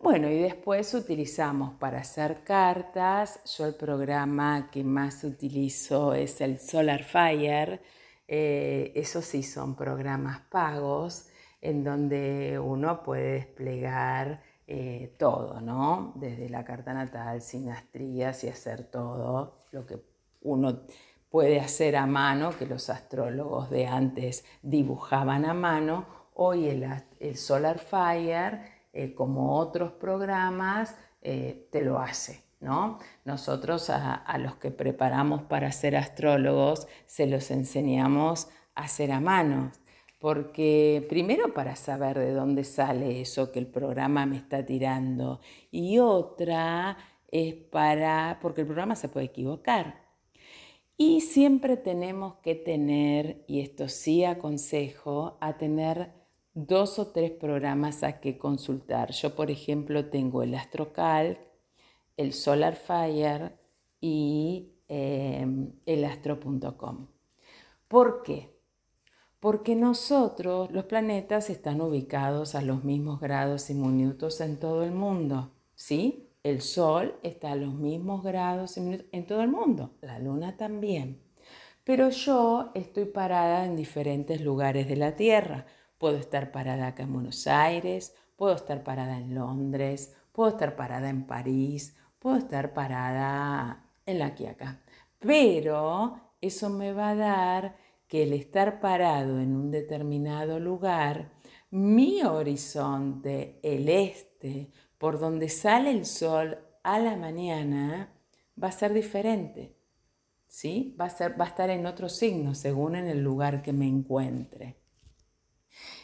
Bueno, 0.00 0.30
y 0.30 0.38
después 0.38 0.94
utilizamos 0.94 1.74
para 1.74 1.98
hacer 1.98 2.44
cartas, 2.44 3.40
yo 3.56 3.66
el 3.66 3.74
programa 3.74 4.70
que 4.70 4.84
más 4.84 5.24
utilizo 5.24 6.14
es 6.14 6.40
el 6.40 6.60
Solar 6.60 7.02
Fire, 7.02 7.80
eh, 8.28 8.92
esos 8.94 9.24
sí 9.24 9.42
son 9.42 9.74
programas 9.74 10.40
pagos 10.50 11.28
en 11.60 11.82
donde 11.82 12.60
uno 12.60 13.02
puede 13.02 13.32
desplegar 13.32 14.40
eh, 14.68 15.16
todo, 15.18 15.60
¿no? 15.60 16.12
Desde 16.14 16.48
la 16.48 16.64
carta 16.64 16.94
natal, 16.94 17.42
sinastrías 17.42 18.44
y 18.44 18.48
hacer 18.48 18.84
todo 18.84 19.64
lo 19.72 19.84
que 19.84 20.00
uno 20.42 20.82
puede 21.28 21.58
hacer 21.58 21.96
a 21.96 22.06
mano, 22.06 22.56
que 22.56 22.66
los 22.66 22.88
astrólogos 22.88 23.68
de 23.68 23.88
antes 23.88 24.44
dibujaban 24.62 25.44
a 25.44 25.54
mano, 25.54 26.06
hoy 26.34 26.68
el, 26.68 26.86
el 27.18 27.36
Solar 27.36 27.80
Fire 27.80 28.77
eh, 28.92 29.14
como 29.14 29.58
otros 29.58 29.92
programas, 29.92 30.96
eh, 31.22 31.68
te 31.70 31.82
lo 31.82 31.98
hace. 31.98 32.48
¿no? 32.60 32.98
Nosotros 33.24 33.88
a, 33.90 34.38
los 34.38 34.56
que 34.56 34.70
preparamos 34.70 35.42
para 35.42 35.70
ser 35.72 35.96
astrólogos 35.96 36.88
se 37.06 37.26
los 37.26 37.50
enseñamos 37.50 38.48
a 38.74 38.82
hacer 38.82 39.12
a 39.12 39.20
mano, 39.20 39.72
porque 40.18 41.06
primero 41.08 41.54
para 41.54 41.76
saber 41.76 42.18
de 42.18 42.32
dónde 42.32 42.64
sale 42.64 43.20
eso 43.20 43.52
que 43.52 43.60
el 43.60 43.68
programa 43.68 44.26
me 44.26 44.36
está 44.36 44.64
tirando 44.66 45.40
y 45.70 45.98
otra 45.98 46.96
es 47.30 47.54
para, 47.54 48.38
porque 48.42 48.62
el 48.62 48.66
programa 48.66 48.96
se 48.96 49.08
puede 49.08 49.26
equivocar. 49.26 50.08
Y 50.96 51.20
siempre 51.20 51.76
tenemos 51.76 52.36
que 52.42 52.56
tener, 52.56 53.44
y 53.46 53.60
esto 53.60 53.88
sí 53.88 54.24
aconsejo, 54.24 55.38
a 55.40 55.56
tener 55.56 56.17
dos 56.66 56.98
o 56.98 57.08
tres 57.08 57.30
programas 57.30 58.02
a 58.02 58.20
que 58.20 58.36
consultar. 58.36 59.12
Yo, 59.12 59.36
por 59.36 59.50
ejemplo, 59.50 60.06
tengo 60.06 60.42
el 60.42 60.54
Astrocal, 60.56 61.38
el 62.16 62.32
Solar 62.32 62.74
Fire 62.74 63.52
y 64.00 64.72
em, 64.88 65.72
el 65.86 66.04
astro.com. 66.04 67.06
¿Por 67.86 68.22
qué? 68.24 68.58
Porque 69.38 69.76
nosotros, 69.76 70.72
los 70.72 70.86
planetas, 70.86 71.48
están 71.48 71.80
ubicados 71.80 72.56
a 72.56 72.62
los 72.62 72.82
mismos 72.82 73.20
grados 73.20 73.70
y 73.70 73.74
minutos 73.74 74.40
en 74.40 74.58
todo 74.58 74.82
el 74.82 74.90
mundo. 74.90 75.52
¿Sí? 75.76 76.28
El 76.42 76.60
Sol 76.60 77.20
está 77.22 77.52
a 77.52 77.56
los 77.56 77.74
mismos 77.74 78.24
grados 78.24 78.76
y 78.76 78.80
minutos 78.80 79.06
en 79.12 79.26
todo 79.26 79.42
el 79.42 79.50
mundo. 79.50 79.92
La 80.00 80.18
Luna 80.18 80.56
también. 80.56 81.22
Pero 81.84 82.10
yo 82.10 82.72
estoy 82.74 83.04
parada 83.04 83.64
en 83.64 83.76
diferentes 83.76 84.40
lugares 84.40 84.88
de 84.88 84.96
la 84.96 85.14
Tierra 85.14 85.66
Puedo 85.98 86.16
estar 86.16 86.52
parada 86.52 86.88
acá 86.88 87.02
en 87.02 87.12
Buenos 87.12 87.46
Aires, 87.48 88.14
puedo 88.36 88.54
estar 88.54 88.84
parada 88.84 89.18
en 89.18 89.34
Londres, 89.34 90.16
puedo 90.32 90.50
estar 90.50 90.76
parada 90.76 91.10
en 91.10 91.26
París, 91.26 91.96
puedo 92.20 92.36
estar 92.36 92.72
parada 92.72 93.84
en 94.06 94.20
la 94.20 94.34
Quiaca. 94.34 94.80
Pero 95.18 96.20
eso 96.40 96.70
me 96.70 96.92
va 96.92 97.10
a 97.10 97.16
dar 97.16 97.76
que 98.06 98.22
el 98.22 98.32
estar 98.32 98.80
parado 98.80 99.40
en 99.40 99.56
un 99.56 99.72
determinado 99.72 100.60
lugar, 100.60 101.32
mi 101.70 102.22
horizonte, 102.22 103.58
el 103.62 103.88
este, 103.88 104.70
por 104.96 105.18
donde 105.18 105.48
sale 105.48 105.90
el 105.90 106.06
sol 106.06 106.58
a 106.84 106.98
la 107.00 107.16
mañana, 107.16 108.14
va 108.62 108.68
a 108.68 108.72
ser 108.72 108.92
diferente. 108.94 109.74
¿Sí? 110.46 110.96
Va 110.98 111.06
a, 111.06 111.28
va 111.30 111.44
a 111.44 111.48
estar 111.48 111.68
en 111.70 111.86
otro 111.86 112.08
signo 112.08 112.54
según 112.54 112.96
en 112.96 113.06
el 113.08 113.22
lugar 113.22 113.62
que 113.62 113.72
me 113.72 113.86
encuentre. 113.86 114.76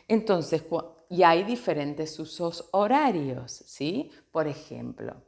Entonces, 0.09 0.65
y 1.09 1.23
hay 1.23 1.45
diferentes 1.45 2.19
usos 2.19 2.69
horarios, 2.73 3.53
¿sí? 3.67 4.11
Por 4.31 4.49
ejemplo, 4.49 5.23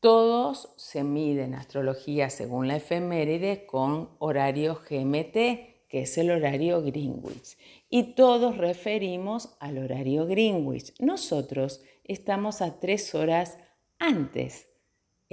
Todos 0.00 0.74
se 0.76 1.04
miden 1.04 1.54
astrología 1.54 2.28
según 2.28 2.66
la 2.66 2.76
efeméride 2.76 3.66
con 3.66 4.10
horario 4.18 4.80
GMT, 4.88 5.86
que 5.88 6.02
es 6.02 6.18
el 6.18 6.32
horario 6.32 6.82
Greenwich. 6.82 7.56
Y 7.88 8.14
todos 8.14 8.58
referimos 8.58 9.56
al 9.60 9.78
horario 9.78 10.26
Greenwich. 10.26 10.92
Nosotros 10.98 11.82
estamos 12.04 12.62
a 12.62 12.80
tres 12.80 13.14
horas 13.14 13.58
antes 14.00 14.66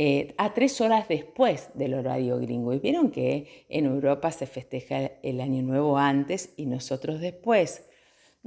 eh, 0.01 0.33
a 0.37 0.53
tres 0.53 0.79
horas 0.79 1.09
después 1.09 1.71
del 1.73 1.93
horario 1.93 2.39
Greenwich. 2.39 2.81
Vieron 2.81 3.11
que 3.11 3.65
en 3.67 3.85
Europa 3.85 4.31
se 4.31 4.47
festeja 4.47 5.11
el 5.21 5.41
Año 5.41 5.61
Nuevo 5.61 5.97
antes 5.97 6.53
y 6.55 6.67
nosotros 6.67 7.19
después. 7.19 7.88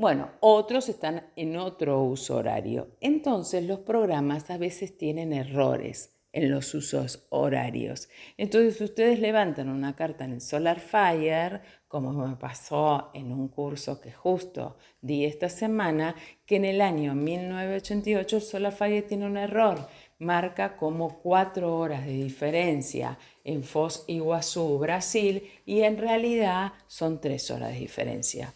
Bueno, 0.02 0.30
otros 0.40 0.88
están 0.88 1.30
en 1.36 1.56
otro 1.56 2.02
uso 2.02 2.38
horario. 2.38 2.88
Entonces 3.00 3.62
los 3.62 3.78
programas 3.78 4.50
a 4.50 4.58
veces 4.58 4.98
tienen 4.98 5.32
errores 5.32 6.16
en 6.32 6.50
los 6.50 6.74
usos 6.74 7.24
horarios. 7.28 8.08
Entonces 8.36 8.80
ustedes 8.80 9.20
levantan 9.20 9.68
una 9.68 9.94
carta 9.94 10.24
en 10.24 10.32
el 10.32 10.40
Solar 10.40 10.80
Fire, 10.80 11.60
como 11.86 12.12
me 12.12 12.34
pasó 12.34 13.12
en 13.14 13.30
un 13.30 13.46
curso 13.46 14.00
que 14.00 14.10
justo 14.10 14.76
di 15.00 15.24
esta 15.24 15.48
semana, 15.48 16.16
que 16.46 16.56
en 16.56 16.64
el 16.64 16.80
año 16.80 17.14
1988 17.14 18.36
el 18.38 18.42
Solar 18.42 18.72
Fire 18.72 19.06
tiene 19.06 19.26
un 19.26 19.36
error 19.36 19.86
marca 20.22 20.76
como 20.76 21.20
cuatro 21.20 21.76
horas 21.76 22.06
de 22.06 22.12
diferencia 22.12 23.18
en 23.44 23.62
Foz 23.62 24.04
Iguazú, 24.06 24.78
Brasil, 24.78 25.42
y 25.66 25.82
en 25.82 25.98
realidad 25.98 26.72
son 26.86 27.20
tres 27.20 27.50
horas 27.50 27.72
de 27.72 27.80
diferencia. 27.80 28.54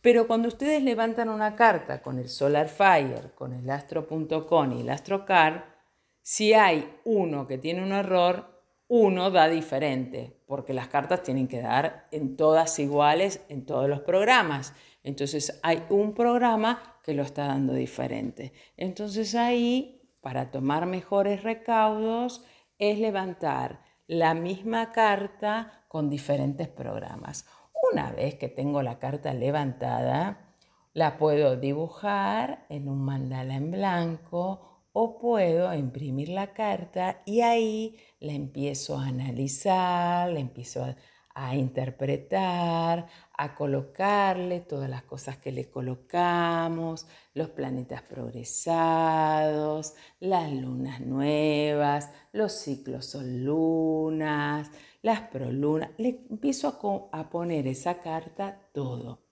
Pero 0.00 0.26
cuando 0.26 0.48
ustedes 0.48 0.82
levantan 0.82 1.28
una 1.28 1.56
carta 1.56 2.02
con 2.02 2.18
el 2.18 2.28
Solar 2.28 2.68
Fire, 2.68 3.32
con 3.34 3.52
el 3.52 3.68
astro.com 3.68 4.72
y 4.72 4.80
el 4.82 4.90
astrocar, 4.90 5.76
si 6.22 6.52
hay 6.52 6.98
uno 7.04 7.46
que 7.46 7.58
tiene 7.58 7.82
un 7.82 7.92
error, 7.92 8.62
uno 8.86 9.30
da 9.30 9.48
diferente, 9.48 10.40
porque 10.46 10.72
las 10.72 10.88
cartas 10.88 11.22
tienen 11.22 11.48
que 11.48 11.60
dar 11.60 12.08
en 12.10 12.36
todas 12.36 12.78
iguales 12.78 13.44
en 13.48 13.66
todos 13.66 13.88
los 13.88 14.00
programas. 14.00 14.72
Entonces 15.02 15.58
hay 15.62 15.84
un 15.90 16.14
programa 16.14 16.98
que 17.02 17.14
lo 17.14 17.22
está 17.22 17.46
dando 17.46 17.74
diferente. 17.74 18.52
Entonces 18.76 19.34
ahí 19.34 19.98
para 20.20 20.50
tomar 20.50 20.86
mejores 20.86 21.42
recaudos 21.42 22.44
es 22.78 22.98
levantar 22.98 23.80
la 24.06 24.34
misma 24.34 24.92
carta 24.92 25.84
con 25.88 26.08
diferentes 26.08 26.68
programas. 26.68 27.46
Una 27.92 28.12
vez 28.12 28.34
que 28.34 28.48
tengo 28.48 28.82
la 28.82 28.98
carta 28.98 29.32
levantada, 29.32 30.54
la 30.92 31.16
puedo 31.16 31.56
dibujar 31.56 32.66
en 32.68 32.88
un 32.88 33.04
mandala 33.04 33.54
en 33.56 33.70
blanco 33.70 34.82
o 34.92 35.18
puedo 35.18 35.72
imprimir 35.74 36.28
la 36.28 36.52
carta 36.52 37.22
y 37.24 37.40
ahí 37.40 37.96
la 38.20 38.32
empiezo 38.32 38.98
a 38.98 39.06
analizar, 39.06 40.30
la 40.30 40.40
empiezo 40.40 40.84
a 40.84 40.96
a 41.38 41.54
interpretar, 41.54 43.06
a 43.36 43.54
colocarle 43.54 44.58
todas 44.58 44.90
las 44.90 45.04
cosas 45.04 45.36
que 45.36 45.52
le 45.52 45.70
colocamos, 45.70 47.06
los 47.32 47.50
planetas 47.50 48.02
progresados, 48.02 49.94
las 50.18 50.52
lunas 50.52 51.00
nuevas, 51.00 52.10
los 52.32 52.50
ciclos 52.50 53.06
son 53.06 53.44
lunas, 53.44 54.68
las 55.02 55.22
prolunas. 55.22 55.90
Le 55.98 56.24
empiezo 56.30 57.10
a, 57.12 57.30
poner 57.30 57.66
esa 57.66 58.00
carta 58.00 58.68
todo. 58.72 59.22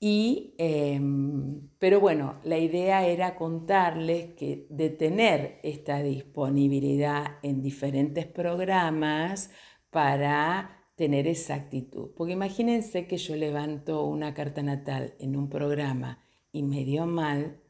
Y, 0.00 0.54
em, 0.58 1.68
pero 1.78 2.00
bueno, 2.00 2.40
la 2.44 2.58
idea 2.58 3.06
era 3.06 3.36
contarles 3.36 4.32
que 4.34 4.66
de 4.68 4.90
tener 4.90 5.60
esta 5.62 6.02
disponibilidad 6.02 7.38
en 7.42 7.62
diferentes 7.62 8.26
programas 8.26 9.50
para 9.90 10.82
tener 10.96 11.26
esa 11.28 11.54
actitud. 11.54 12.10
Porque 12.16 12.32
imagínense 12.32 13.06
que 13.06 13.16
yo 13.16 13.36
levanto 13.36 14.04
una 14.04 14.34
carta 14.34 14.62
natal 14.62 15.14
en 15.18 15.36
un 15.36 15.48
programa 15.48 16.18
y 16.50 16.62
me 16.64 16.84
dio 16.84 17.06
mal, 17.06 17.60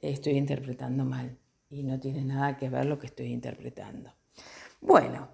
estoy 0.00 0.34
interpretando 0.34 1.04
mal 1.04 1.38
y 1.70 1.82
no 1.84 1.98
tiene 1.98 2.24
nada 2.24 2.56
que 2.56 2.68
ver 2.68 2.86
lo 2.86 2.98
que 2.98 3.06
estoy 3.06 3.32
interpretando. 3.32 4.14
Bueno, 4.80 5.28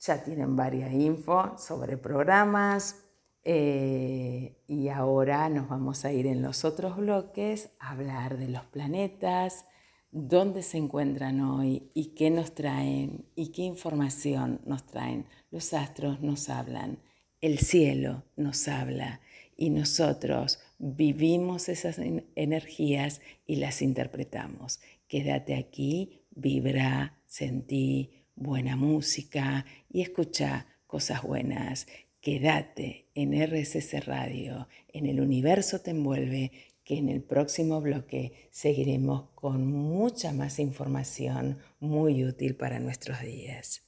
ya 0.00 0.22
tienen 0.22 0.56
varias 0.56 0.92
info 0.92 1.56
sobre 1.58 1.96
programas 1.96 3.08
eh, 3.44 4.62
y 4.66 4.88
ahora 4.88 5.48
nos 5.48 5.68
vamos 5.68 6.04
a 6.04 6.12
ir 6.12 6.26
en 6.26 6.42
los 6.42 6.64
otros 6.64 6.96
bloques 6.96 7.70
a 7.78 7.90
hablar 7.90 8.36
de 8.36 8.48
los 8.48 8.64
planetas, 8.66 9.64
dónde 10.10 10.62
se 10.62 10.78
encuentran 10.78 11.40
hoy 11.40 11.90
y 11.94 12.14
qué 12.14 12.30
nos 12.30 12.54
traen 12.54 13.26
y 13.34 13.52
qué 13.52 13.62
información 13.62 14.60
nos 14.66 14.84
traen. 14.86 15.26
Los 15.50 15.72
astros 15.72 16.20
nos 16.20 16.48
hablan, 16.48 16.98
el 17.40 17.58
cielo 17.58 18.24
nos 18.36 18.68
habla 18.68 19.20
y 19.56 19.70
nosotros 19.70 20.60
vivimos 20.78 21.68
esas 21.68 21.98
energías 22.36 23.20
y 23.46 23.56
las 23.56 23.82
interpretamos. 23.82 24.80
Quédate 25.08 25.56
aquí, 25.56 26.22
vibra, 26.30 27.20
sentí 27.26 28.17
buena 28.38 28.76
música 28.76 29.64
y 29.90 30.02
escucha 30.02 30.66
cosas 30.86 31.22
buenas. 31.22 31.86
Quédate 32.20 33.06
en 33.14 33.32
RSS 33.32 34.06
Radio, 34.06 34.68
en 34.92 35.06
el 35.06 35.20
universo 35.20 35.80
te 35.80 35.90
envuelve 35.90 36.52
que 36.84 36.96
en 36.96 37.08
el 37.08 37.22
próximo 37.22 37.80
bloque 37.80 38.48
seguiremos 38.50 39.28
con 39.34 39.66
mucha 39.66 40.32
más 40.32 40.58
información 40.58 41.58
muy 41.80 42.24
útil 42.24 42.56
para 42.56 42.80
nuestros 42.80 43.20
días. 43.20 43.82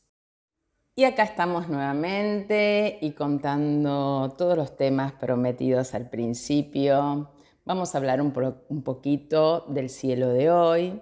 Y 0.95 1.05
acá 1.05 1.23
estamos 1.23 1.69
nuevamente 1.69 2.99
y 3.01 3.13
contando 3.13 4.35
todos 4.37 4.57
los 4.57 4.77
temas 4.77 5.13
prometidos 5.13 5.95
al 5.95 6.11
principio. 6.11 7.31
Vamos 7.65 7.95
a 7.95 7.99
hablar 7.99 8.21
un, 8.21 8.35
un 8.69 8.83
poquito 8.83 9.65
del 9.69 9.89
cielo 9.89 10.29
de 10.29 10.51
hoy. 10.51 11.01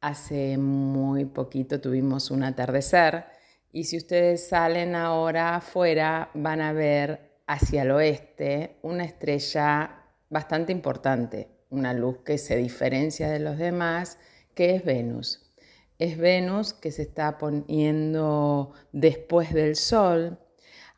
Hace 0.00 0.58
muy 0.58 1.24
poquito 1.24 1.80
tuvimos 1.80 2.30
un 2.30 2.44
atardecer 2.44 3.24
y 3.72 3.84
si 3.84 3.96
ustedes 3.96 4.48
salen 4.48 4.94
ahora 4.94 5.56
afuera 5.56 6.30
van 6.34 6.60
a 6.60 6.72
ver 6.72 7.40
hacia 7.48 7.82
el 7.82 7.90
oeste 7.90 8.78
una 8.82 9.04
estrella 9.04 10.04
bastante 10.30 10.70
importante, 10.70 11.48
una 11.70 11.94
luz 11.94 12.18
que 12.24 12.38
se 12.38 12.56
diferencia 12.56 13.28
de 13.28 13.40
los 13.40 13.58
demás, 13.58 14.18
que 14.54 14.76
es 14.76 14.84
Venus. 14.84 15.52
Es 15.98 16.16
Venus 16.16 16.74
que 16.74 16.92
se 16.92 17.02
está 17.02 17.36
poniendo 17.36 18.74
después 18.92 19.52
del 19.52 19.74
Sol. 19.74 20.38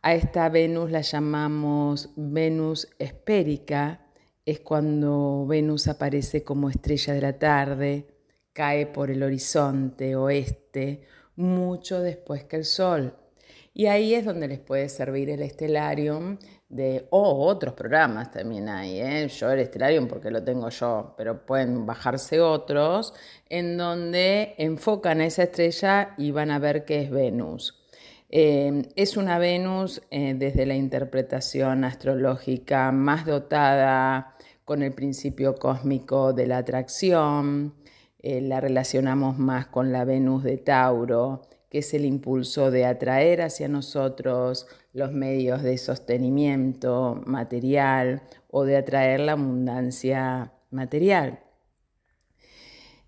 A 0.02 0.12
esta 0.12 0.50
Venus 0.50 0.90
la 0.90 1.00
llamamos 1.00 2.10
Venus 2.16 2.86
espérica. 2.98 4.06
Es 4.44 4.60
cuando 4.60 5.46
Venus 5.46 5.88
aparece 5.88 6.44
como 6.44 6.68
estrella 6.68 7.14
de 7.14 7.20
la 7.22 7.38
tarde, 7.38 8.19
cae 8.52 8.86
por 8.86 9.10
el 9.10 9.22
horizonte 9.22 10.16
oeste, 10.16 11.02
mucho 11.36 12.00
después 12.00 12.44
que 12.44 12.56
el 12.56 12.64
Sol. 12.64 13.14
Y 13.72 13.86
ahí 13.86 14.14
es 14.14 14.24
donde 14.24 14.48
les 14.48 14.58
puede 14.58 14.88
servir 14.88 15.30
el 15.30 15.42
estelarium 15.42 16.38
de, 16.70 17.08
o 17.10 17.46
otros 17.46 17.74
programas 17.74 18.30
también 18.30 18.68
hay, 18.68 19.00
¿eh? 19.00 19.28
yo 19.28 19.50
el 19.50 19.58
Estelarium 19.58 20.06
porque 20.06 20.30
lo 20.30 20.42
tengo 20.42 20.68
yo, 20.70 21.14
pero 21.18 21.44
pueden 21.44 21.84
bajarse 21.84 22.40
otros, 22.40 23.12
en 23.48 23.76
donde 23.76 24.54
enfocan 24.56 25.20
a 25.20 25.26
esa 25.26 25.42
estrella 25.42 26.14
y 26.16 26.30
van 26.30 26.52
a 26.52 26.60
ver 26.60 26.84
que 26.84 27.02
es 27.02 27.10
Venus. 27.10 27.76
Eh, 28.28 28.82
es 28.94 29.16
una 29.16 29.38
Venus 29.38 30.02
eh, 30.12 30.34
desde 30.36 30.64
la 30.64 30.76
interpretación 30.76 31.82
astrológica 31.82 32.92
más 32.92 33.26
dotada 33.26 34.36
con 34.64 34.84
el 34.84 34.92
principio 34.92 35.56
cósmico 35.56 36.32
de 36.32 36.46
la 36.46 36.58
atracción, 36.58 37.74
la 38.22 38.60
relacionamos 38.60 39.38
más 39.38 39.66
con 39.66 39.92
la 39.92 40.04
Venus 40.04 40.44
de 40.44 40.58
Tauro, 40.58 41.42
que 41.70 41.78
es 41.78 41.94
el 41.94 42.04
impulso 42.04 42.70
de 42.70 42.84
atraer 42.84 43.42
hacia 43.42 43.68
nosotros 43.68 44.66
los 44.92 45.12
medios 45.12 45.62
de 45.62 45.78
sostenimiento 45.78 47.22
material 47.24 48.22
o 48.48 48.64
de 48.64 48.76
atraer 48.76 49.20
la 49.20 49.32
abundancia 49.32 50.52
material. 50.70 51.40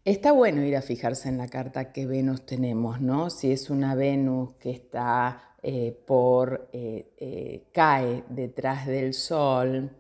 Está 0.05 0.33
bueno 0.33 0.63
ir 0.63 0.77
a 0.77 0.83
fijarse 0.83 1.29
en 1.29 1.39
la 1.39 1.47
carta 1.47 1.93
que 1.93 2.07
Venus 2.07 2.45
tenemos, 2.45 3.01
¿no? 3.01 3.31
Si 3.31 3.53
es 3.53 3.71
una 3.71 3.95
Venus 3.95 4.51
que 4.59 4.71
está 4.71 5.55
eh, 5.63 5.97
por, 6.07 6.69
eh, 6.73 7.13
eh, 7.19 7.69
cae 7.73 8.25
detrás 8.29 8.87
del 8.89 9.15
Sol, 9.15 9.91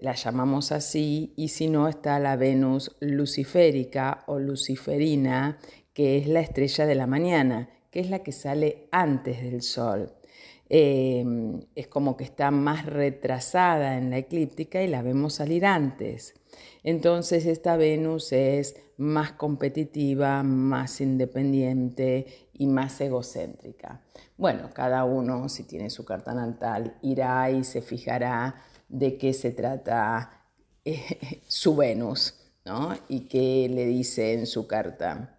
la 0.00 0.14
llamamos 0.14 0.70
así, 0.70 1.32
y 1.36 1.48
si 1.48 1.68
no 1.68 1.88
está 1.88 2.18
la 2.18 2.36
Venus 2.36 2.96
luciférica 3.00 4.24
o 4.26 4.38
luciferina, 4.38 5.58
que 5.94 6.18
es 6.18 6.26
la 6.26 6.40
estrella 6.40 6.86
de 6.86 6.94
la 6.94 7.06
mañana, 7.06 7.70
que 7.90 8.00
es 8.00 8.10
la 8.10 8.20
que 8.22 8.32
sale 8.32 8.88
antes 8.90 9.42
del 9.42 9.62
Sol. 9.62 10.12
Em, 10.72 11.60
es 11.74 11.88
como 11.88 12.16
que 12.16 12.22
está 12.22 12.52
más 12.52 12.86
retrasada 12.86 13.98
en 13.98 14.10
la 14.10 14.18
eclíptica 14.18 14.80
y 14.82 14.86
la 14.86 15.02
vemos 15.02 15.34
salir 15.34 15.66
antes. 15.66 16.34
Entonces 16.84 17.44
esta 17.46 17.76
Venus 17.76 18.32
es 18.32 18.76
más 18.96 19.32
competitiva, 19.32 20.44
más 20.44 21.00
independiente 21.00 22.26
y 22.52 22.66
más 22.66 23.00
egocéntrica. 23.00 24.02
Bueno, 24.40 24.70
cada 24.72 25.04
uno, 25.04 25.50
si 25.50 25.64
tiene 25.64 25.90
su 25.90 26.06
carta 26.06 26.32
natal, 26.32 26.96
irá 27.02 27.50
y 27.50 27.62
se 27.62 27.82
fijará 27.82 28.54
de 28.88 29.18
qué 29.18 29.34
se 29.34 29.50
trata 29.50 30.46
eh, 30.82 31.42
su 31.46 31.76
Venus 31.76 32.36
¿no? 32.64 32.96
y 33.06 33.28
qué 33.28 33.68
le 33.70 33.84
dice 33.84 34.32
en 34.32 34.46
su 34.46 34.66
carta. 34.66 35.38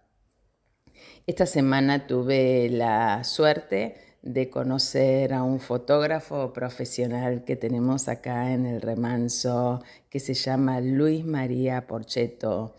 Esta 1.26 1.46
semana 1.46 2.06
tuve 2.06 2.68
la 2.70 3.24
suerte 3.24 3.96
de 4.22 4.48
conocer 4.48 5.34
a 5.34 5.42
un 5.42 5.58
fotógrafo 5.58 6.52
profesional 6.52 7.42
que 7.42 7.56
tenemos 7.56 8.06
acá 8.06 8.52
en 8.52 8.66
el 8.66 8.80
remanso, 8.80 9.82
que 10.10 10.20
se 10.20 10.34
llama 10.34 10.80
Luis 10.80 11.24
María 11.24 11.88
Porcheto, 11.88 12.76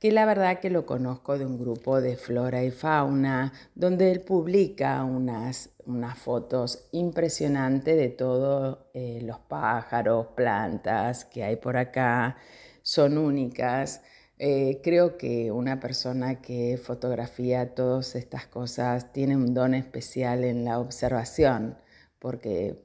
que 0.00 0.10
la 0.10 0.24
verdad 0.24 0.60
que 0.60 0.70
lo 0.70 0.86
conozco 0.86 1.38
de 1.38 1.44
un 1.44 1.58
grupo 1.58 2.00
de 2.00 2.16
flora 2.16 2.64
y 2.64 2.70
fauna, 2.70 3.52
donde 3.74 4.10
él 4.10 4.22
publica 4.22 5.04
unas, 5.04 5.70
unas 5.84 6.18
fotos 6.18 6.88
impresionantes 6.90 7.96
de 7.98 8.08
todos 8.08 8.78
eh, 8.94 9.20
los 9.22 9.38
pájaros, 9.40 10.28
plantas 10.34 11.26
que 11.26 11.44
hay 11.44 11.56
por 11.56 11.76
acá, 11.76 12.38
son 12.82 13.18
únicas. 13.18 14.00
Eh, 14.38 14.80
creo 14.82 15.18
que 15.18 15.52
una 15.52 15.80
persona 15.80 16.40
que 16.40 16.80
fotografía 16.82 17.74
todas 17.74 18.16
estas 18.16 18.46
cosas 18.46 19.12
tiene 19.12 19.36
un 19.36 19.52
don 19.52 19.74
especial 19.74 20.44
en 20.44 20.64
la 20.64 20.78
observación, 20.78 21.76
porque 22.18 22.82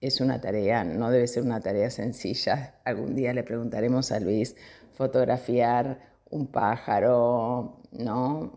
es 0.00 0.20
una 0.20 0.40
tarea, 0.40 0.84
no 0.84 1.10
debe 1.10 1.26
ser 1.26 1.42
una 1.42 1.60
tarea 1.60 1.90
sencilla. 1.90 2.76
Algún 2.84 3.16
día 3.16 3.32
le 3.32 3.42
preguntaremos 3.42 4.12
a 4.12 4.20
Luis 4.20 4.54
fotografiar 4.92 6.15
un 6.30 6.46
pájaro, 6.48 7.80
¿no? 7.92 8.52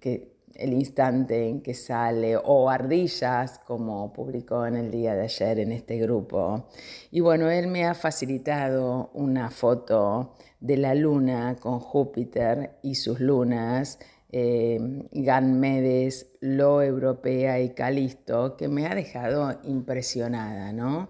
Que 0.00 0.30
el 0.54 0.74
instante 0.74 1.48
en 1.48 1.62
que 1.62 1.74
sale, 1.74 2.36
o 2.36 2.68
ardillas, 2.68 3.58
como 3.60 4.12
publicó 4.12 4.66
en 4.66 4.76
el 4.76 4.90
día 4.90 5.14
de 5.14 5.22
ayer 5.22 5.58
en 5.60 5.72
este 5.72 5.98
grupo. 5.98 6.66
Y 7.10 7.20
bueno, 7.20 7.50
él 7.50 7.66
me 7.68 7.86
ha 7.86 7.94
facilitado 7.94 9.10
una 9.14 9.50
foto 9.50 10.34
de 10.60 10.76
la 10.76 10.94
luna 10.94 11.56
con 11.58 11.80
Júpiter 11.80 12.78
y 12.82 12.96
sus 12.96 13.20
lunas, 13.20 13.98
eh, 14.32 14.78
Ganmedes, 15.12 16.30
Lo 16.40 16.82
Europea 16.82 17.58
y 17.60 17.70
Calisto, 17.70 18.56
que 18.56 18.68
me 18.68 18.86
ha 18.86 18.94
dejado 18.94 19.60
impresionada, 19.64 20.72
¿no? 20.72 21.08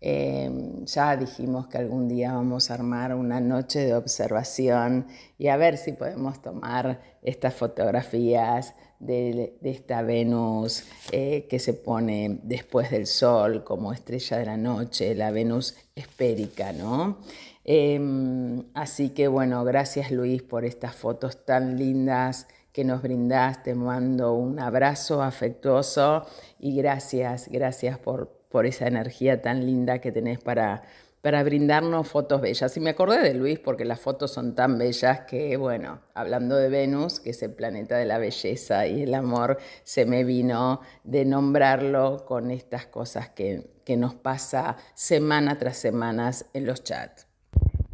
Em, 0.00 0.84
ya 0.84 1.16
dijimos 1.16 1.66
que 1.66 1.78
algún 1.78 2.08
día 2.08 2.32
vamos 2.32 2.70
a 2.70 2.74
armar 2.74 3.14
una 3.14 3.40
noche 3.40 3.80
de 3.80 3.94
observación 3.96 5.06
y 5.38 5.48
a 5.48 5.56
ver 5.56 5.76
si 5.76 5.92
podemos 5.92 6.40
tomar 6.40 7.00
estas 7.22 7.54
fotografías 7.54 8.74
de, 9.00 9.58
esta 9.62 10.02
Venus 10.02 10.84
eh, 11.10 11.46
que 11.48 11.58
se 11.58 11.74
pone 11.74 12.38
después 12.44 12.90
del 12.90 13.06
Sol 13.06 13.64
como 13.64 13.92
estrella 13.92 14.38
de 14.38 14.46
la 14.46 14.56
noche, 14.56 15.14
la 15.16 15.32
Venus 15.32 15.76
espérica, 15.96 16.72
¿no? 16.72 17.18
Em, 17.64 18.64
así 18.74 19.10
que 19.10 19.28
bueno, 19.28 19.64
gracias 19.64 20.10
Luis 20.10 20.42
por 20.42 20.64
estas 20.64 20.94
fotos 20.94 21.44
tan 21.44 21.76
lindas 21.76 22.46
que 22.72 22.84
nos 22.84 23.02
brindaste. 23.02 23.72
Te 23.72 23.74
mando 23.74 24.34
un 24.34 24.60
abrazo 24.60 25.22
afectuoso 25.22 26.24
y 26.60 26.76
gracias, 26.76 27.48
gracias 27.50 27.98
por, 27.98 28.37
por 28.48 28.66
esa 28.66 28.86
energía 28.86 29.42
tan 29.42 29.66
linda 29.66 30.00
que 30.00 30.12
tenés 30.12 30.38
para, 30.38 30.82
para 31.20 31.42
brindarnos 31.42 32.08
fotos 32.08 32.40
bellas. 32.40 32.76
Y 32.76 32.80
me 32.80 32.90
acordé 32.90 33.18
de 33.20 33.34
Luis 33.34 33.58
porque 33.58 33.84
las 33.84 34.00
fotos 34.00 34.32
son 34.32 34.54
tan 34.54 34.78
bellas 34.78 35.20
que, 35.20 35.56
bueno, 35.56 36.00
hablando 36.14 36.56
de 36.56 36.68
Venus, 36.68 37.20
que 37.20 37.30
es 37.30 37.42
el 37.42 37.52
planeta 37.52 37.96
de 37.96 38.06
la 38.06 38.18
belleza 38.18 38.86
y 38.86 39.02
el 39.02 39.14
amor, 39.14 39.58
se 39.82 40.06
me 40.06 40.24
vino 40.24 40.80
de 41.04 41.24
nombrarlo 41.24 42.24
con 42.26 42.50
estas 42.50 42.86
cosas 42.86 43.28
que, 43.30 43.70
que 43.84 43.96
nos 43.96 44.14
pasa 44.14 44.76
semana 44.94 45.58
tras 45.58 45.76
semana 45.76 46.30
en 46.54 46.66
los 46.66 46.84
chats. 46.84 47.26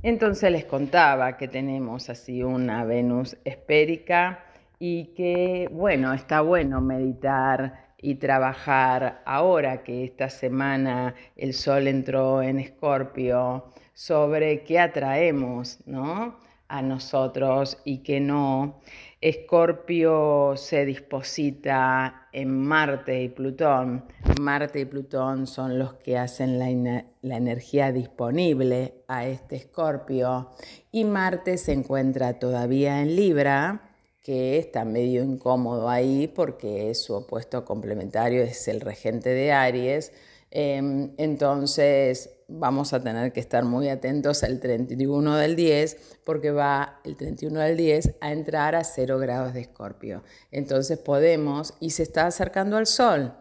Entonces 0.03 0.53
les 0.53 0.67
contaba 0.67 1.39
que 1.39 1.49
tenemos 1.49 2.11
así 2.11 2.43
una 2.43 2.85
Venus 2.85 3.39
espérica 3.45 4.45
y 4.79 5.15
que, 5.15 5.69
bueno, 5.73 6.13
está 6.13 6.43
bueno 6.43 6.83
meditar 6.83 7.84
y 8.05 8.17
trabajar 8.17 9.23
ahora 9.25 9.83
que 9.83 10.05
esta 10.05 10.29
semana 10.29 11.15
el 11.37 11.55
sol 11.55 11.89
entró 11.89 12.43
en 12.43 12.59
Escorpio 12.59 13.65
sobre 13.95 14.63
qué 14.63 14.79
atraemos 14.79 15.79
¿no? 15.87 16.37
a 16.69 16.83
nosotros 16.83 17.79
y 17.83 18.03
qué 18.03 18.21
no. 18.21 18.83
Escorpio 19.23 20.53
se 20.55 20.85
disposita 20.85 22.29
en 22.31 22.61
Marte 22.61 23.23
y 23.23 23.31
Plutón. 23.31 24.05
Marte 24.39 24.81
y 24.81 24.85
Plutón 24.85 25.47
son 25.47 25.79
los 25.79 25.95
que 25.95 26.19
hacen 26.19 26.59
la, 26.59 27.07
la 27.23 27.37
energía 27.39 27.91
disponible 27.91 29.03
a 29.09 29.25
este 29.25 29.57
Escorpio 29.57 30.51
y 30.93 31.05
Marte 31.05 31.57
se 31.57 31.73
encuentra 31.73 32.39
todavía 32.39 33.01
en 33.01 33.17
Libra 33.17 33.94
que 34.25 34.57
está 34.59 34.87
medio 34.87 35.23
incómodo 35.23 35.91
ahí 35.91 36.29
porque 36.29 36.95
su 36.95 37.13
opuesto 37.13 37.67
complementario 37.67 38.43
es 38.43 38.67
el 38.69 38.81
regente 38.81 39.29
de 39.29 39.53
Aries. 39.53 40.13
Em, 40.51 41.13
entonces 41.19 42.31
vamos 42.49 42.95
a 42.95 43.03
tener 43.03 43.35
que 43.35 43.41
estar 43.41 43.65
muy 43.65 43.91
atentos 43.91 44.43
al 44.43 44.61
31 44.61 45.37
del 45.37 45.57
10 45.57 46.21
porque 46.25 46.53
va 46.53 47.01
el 47.05 47.17
31 47.19 47.61
del 47.61 47.77
10 47.77 48.15
a 48.23 48.33
entrar 48.33 48.75
a 48.75 48.83
0 48.83 49.19
grados 49.19 49.53
de 49.53 49.61
escorpio. 49.61 50.23
Entonces 50.51 50.99
podemos, 50.99 51.75
y 51.79 51.91
se 51.91 52.03
está 52.03 52.27
acercando 52.27 52.79
al 52.79 52.87
sol, 52.87 53.35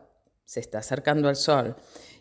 se 0.44 0.60
está 0.60 0.80
acercando 0.80 1.30
al 1.30 1.38
sol. 1.38 1.78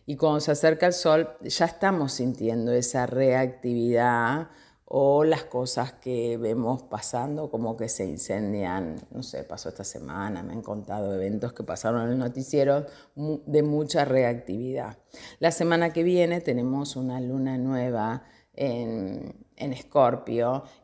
Y 0.06 0.14
cuando 0.16 0.38
se 0.38 0.52
acerca 0.52 0.86
al 0.86 0.92
sol 0.92 1.30
ya 1.42 1.64
estamos 1.64 2.12
sintiendo 2.12 2.72
esa 2.72 3.06
reactividad 3.06 4.50
o 4.94 5.24
las 5.24 5.44
cosas 5.44 5.94
que 5.94 6.36
vemos 6.36 6.82
pasando 6.82 7.50
como 7.50 7.78
que 7.78 7.88
se 7.88 8.04
incendian, 8.04 8.96
no 9.10 9.22
sé, 9.22 9.42
pasó 9.42 9.70
esta 9.70 9.84
semana, 9.84 10.42
me 10.42 10.52
han 10.52 10.60
contado 10.60 11.14
eventos 11.14 11.54
que 11.54 11.62
pasaron 11.62 12.02
en 12.02 12.10
el 12.10 12.18
noticiero 12.18 12.84
de 13.14 13.62
mucha 13.62 14.04
reactividad. 14.04 14.98
La 15.38 15.50
semana 15.50 15.94
que 15.94 16.02
viene 16.02 16.42
tenemos 16.42 16.94
una 16.96 17.22
luna 17.22 17.56
nueva 17.56 18.24
en, 18.52 19.34
en 19.56 19.76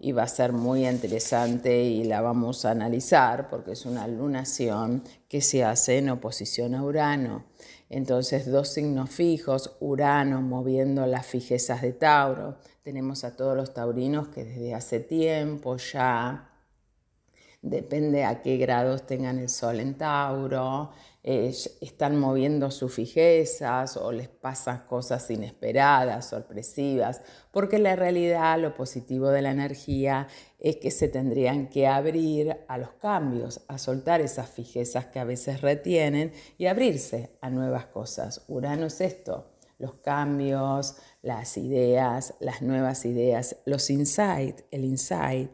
y 0.01 0.13
va 0.13 0.23
a 0.23 0.29
ser 0.29 0.53
muy 0.55 0.89
interesante 0.89 1.83
y 1.83 2.05
la 2.05 2.23
vamos 2.23 2.65
a 2.65 2.71
analizar 2.71 3.51
porque 3.51 3.73
es 3.73 3.85
una 3.85 4.09
lunación 4.09 5.03
que 5.29 5.43
se 5.43 5.65
hace 5.65 5.99
en 5.99 6.09
oposición 6.09 6.75
a 6.75 6.83
Urano. 6.83 7.45
Entonces, 7.91 8.51
dos 8.51 8.69
signos 8.69 9.11
fijos, 9.11 9.77
Urano 9.81 10.43
moviendo 10.43 11.07
las 11.07 11.27
fijezas 11.27 11.81
de 11.83 11.93
Tauro. 11.93 12.57
Tenemos 12.83 13.25
a 13.25 13.37
todos 13.37 13.57
los 13.57 13.73
taurinos 13.73 14.29
que 14.29 14.45
desde 14.45 14.75
hace 14.75 15.01
tiempo 15.01 15.77
ya, 15.77 16.51
depende 17.63 18.25
a 18.25 18.43
qué 18.43 18.57
grados 18.57 19.07
tengan 19.07 19.39
el 19.39 19.49
sol 19.49 19.81
en 19.81 19.97
Tauro, 19.97 20.91
eh, 21.25 21.53
están 21.81 22.17
moviendo 22.17 22.71
sus 22.71 22.95
fijezas 22.95 23.97
o 23.97 24.13
les 24.13 24.29
pasan 24.29 24.87
cosas 24.87 25.29
inesperadas, 25.31 26.29
sorpresivas, 26.29 27.23
porque 27.51 27.79
la 27.79 27.97
realidad, 27.97 28.59
lo 28.61 28.75
positivo 28.75 29.29
de 29.29 29.43
la 29.43 29.51
energía 29.51 30.29
es 30.61 30.77
que 30.77 30.93
se 30.93 31.09
tendrían 31.09 31.69
que 31.69 31.89
abrir 31.89 32.57
a 32.69 32.79
los 32.79 32.91
cambios, 32.93 33.63
a 33.67 33.79
soltar 33.79 34.21
esas 34.21 34.49
fijezas 34.49 35.07
que 35.07 35.19
a 35.19 35.25
veces 35.25 35.61
retienen 35.61 36.33
y 36.57 36.67
abrirse 36.67 37.37
a 37.41 37.51
nuevas 37.51 37.87
cosas. 37.87 38.45
Urano 38.47 38.87
es 38.87 39.01
esto, 39.01 39.51
los 39.79 39.95
cambios, 39.95 40.97
las 41.21 41.59
ideas, 41.59 42.35
las 42.39 42.63
nuevas 42.63 43.05
ideas, 43.05 43.57
los 43.67 43.91
insights, 43.91 44.65
el 44.71 44.85
insight. 44.85 45.51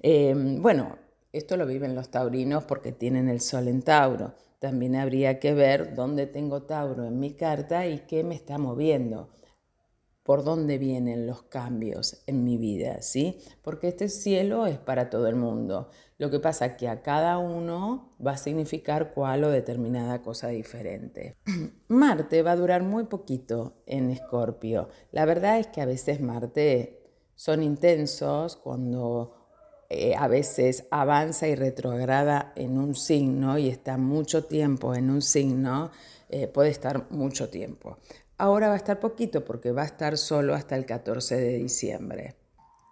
Eh, 0.00 0.32
bueno, 0.36 0.96
esto 1.32 1.56
lo 1.56 1.66
viven 1.66 1.96
los 1.96 2.10
taurinos 2.10 2.64
porque 2.64 2.92
tienen 2.92 3.28
el 3.28 3.40
sol 3.40 3.66
en 3.66 3.82
Tauro 3.82 4.34
también 4.62 4.94
habría 4.94 5.40
que 5.40 5.54
ver 5.54 5.96
dónde 5.96 6.28
tengo 6.28 6.62
Tauro 6.62 7.04
en 7.04 7.18
mi 7.18 7.34
carta 7.34 7.88
y 7.88 7.98
qué 8.06 8.22
me 8.22 8.36
está 8.36 8.58
moviendo, 8.58 9.28
por 10.22 10.44
dónde 10.44 10.78
vienen 10.78 11.26
los 11.26 11.42
cambios 11.42 12.22
en 12.28 12.44
mi 12.44 12.58
vida, 12.58 13.02
¿sí? 13.02 13.40
Porque 13.60 13.88
este 13.88 14.08
cielo 14.08 14.68
es 14.68 14.78
para 14.78 15.10
todo 15.10 15.26
el 15.26 15.34
mundo. 15.34 15.90
Lo 16.16 16.30
que 16.30 16.38
pasa 16.38 16.66
es 16.66 16.72
que 16.74 16.88
a 16.88 17.02
cada 17.02 17.38
uno 17.38 18.12
va 18.24 18.34
a 18.34 18.36
significar 18.36 19.12
cuál 19.14 19.42
o 19.42 19.50
determinada 19.50 20.22
cosa 20.22 20.46
diferente. 20.46 21.34
Marte 21.88 22.42
va 22.42 22.52
a 22.52 22.56
durar 22.56 22.84
muy 22.84 23.06
poquito 23.06 23.82
en 23.86 24.10
Escorpio. 24.10 24.90
La 25.10 25.24
verdad 25.24 25.58
es 25.58 25.66
que 25.66 25.80
a 25.80 25.86
veces 25.86 26.20
Marte 26.20 27.02
son 27.34 27.64
intensos 27.64 28.54
cuando 28.54 29.41
eh, 29.94 30.14
a 30.16 30.26
veces 30.26 30.86
avanza 30.90 31.48
y 31.48 31.54
retrograda 31.54 32.54
en 32.56 32.78
un 32.78 32.94
signo 32.94 33.58
y 33.58 33.68
está 33.68 33.98
mucho 33.98 34.44
tiempo 34.44 34.94
en 34.94 35.10
un 35.10 35.20
signo, 35.20 35.90
eh, 36.30 36.46
puede 36.46 36.70
estar 36.70 37.10
mucho 37.10 37.50
tiempo. 37.50 37.98
Ahora 38.38 38.68
va 38.68 38.74
a 38.74 38.78
estar 38.78 39.00
poquito 39.00 39.44
porque 39.44 39.70
va 39.70 39.82
a 39.82 39.84
estar 39.84 40.16
solo 40.16 40.54
hasta 40.54 40.76
el 40.76 40.86
14 40.86 41.36
de 41.36 41.58
diciembre. 41.58 42.36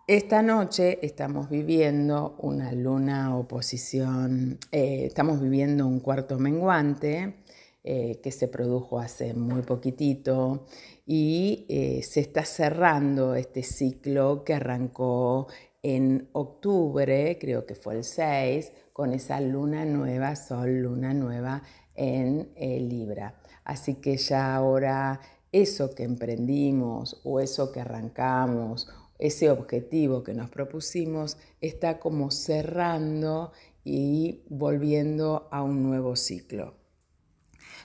Esta 0.07 0.43
noche 0.43 0.99
estamos 1.01 1.49
viviendo 1.49 2.35
una 2.39 2.71
luna 2.73 3.35
oposición, 3.35 4.59
eh, 4.71 5.07
estamos 5.07 5.41
viviendo 5.41 5.87
un 5.87 6.01
cuarto 6.01 6.39
menguante 6.39 7.37
que 7.83 8.31
se 8.31 8.47
produjo 8.47 8.99
hace 8.99 9.33
muy 9.33 9.63
poquitito 9.63 10.67
y 11.07 11.65
se 12.03 12.21
está 12.21 12.45
cerrando 12.45 13.35
este 13.35 13.63
ciclo 13.63 14.45
que 14.45 14.53
arrancó 14.53 15.49
en 15.83 16.29
octubre, 16.33 17.39
creo 17.41 17.67
que 17.67 17.75
fue 17.75 17.95
el 17.97 18.05
6, 18.05 18.73
con 18.93 19.13
esa 19.13 19.41
luna 19.41 19.85
nueva, 19.85 20.37
sol, 20.37 20.83
luna 20.83 21.15
nueva 21.15 21.63
en 21.95 22.51
eh, 22.57 22.81
Libra. 22.81 23.41
Así 23.65 23.95
que 23.95 24.17
ya 24.17 24.55
ahora 24.55 25.21
eso 25.53 25.95
que 25.95 26.05
emprendimos 26.05 27.21
o 27.25 27.41
eso 27.41 27.73
que 27.73 27.81
arrancamos, 27.81 28.89
ese 29.19 29.51
objetivo 29.51 30.23
que 30.23 30.35
nos 30.35 30.51
propusimos, 30.51 31.37
está 31.61 31.99
como 31.99 32.31
cerrando 32.31 33.53
y 33.85 34.43
volviendo 34.49 35.49
a 35.51 35.63
un 35.63 35.83
nuevo 35.83 36.17
ciclo. 36.17 36.75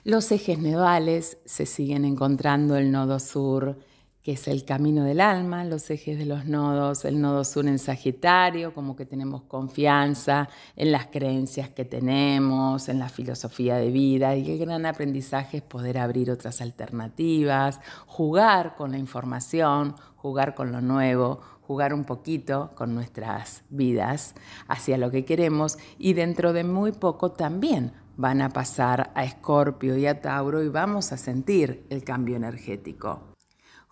Los 0.04 0.30
ejes 0.30 0.58
nodales 0.58 1.38
se 1.44 1.66
siguen 1.66 2.04
encontrando 2.04 2.76
el 2.76 2.92
nodo 2.92 3.18
sur 3.18 3.78
que 4.26 4.32
es 4.32 4.48
el 4.48 4.64
camino 4.64 5.04
del 5.04 5.20
alma, 5.20 5.64
los 5.64 5.88
ejes 5.88 6.18
de 6.18 6.26
los 6.26 6.46
nodos, 6.46 7.04
el 7.04 7.20
nodo 7.20 7.44
sur 7.44 7.64
en 7.68 7.78
Sagitario, 7.78 8.74
como 8.74 8.96
que 8.96 9.06
tenemos 9.06 9.42
confianza 9.42 10.48
en 10.74 10.90
las 10.90 11.06
creencias 11.06 11.68
que 11.68 11.84
tenemos, 11.84 12.88
en 12.88 12.98
la 12.98 13.08
filosofía 13.08 13.76
de 13.76 13.92
vida, 13.92 14.34
y 14.34 14.50
el 14.50 14.58
gran 14.58 14.84
aprendizaje 14.84 15.58
es 15.58 15.62
poder 15.62 15.96
abrir 15.96 16.32
otras 16.32 16.60
alternativas, 16.60 17.78
jugar 18.08 18.74
con 18.74 18.90
la 18.90 18.98
información, 18.98 19.94
jugar 20.16 20.56
con 20.56 20.72
lo 20.72 20.80
nuevo, 20.80 21.40
jugar 21.60 21.94
un 21.94 22.02
poquito 22.02 22.72
con 22.74 22.96
nuestras 22.96 23.62
vidas 23.70 24.34
hacia 24.66 24.98
lo 24.98 25.12
que 25.12 25.24
queremos 25.24 25.78
y 25.98 26.14
dentro 26.14 26.52
de 26.52 26.64
muy 26.64 26.90
poco 26.90 27.30
también 27.30 27.92
van 28.16 28.42
a 28.42 28.48
pasar 28.48 29.12
a 29.14 29.22
Escorpio 29.22 29.96
y 29.96 30.08
a 30.08 30.20
Tauro 30.20 30.64
y 30.64 30.68
vamos 30.68 31.12
a 31.12 31.16
sentir 31.16 31.86
el 31.90 32.02
cambio 32.02 32.34
energético. 32.34 33.35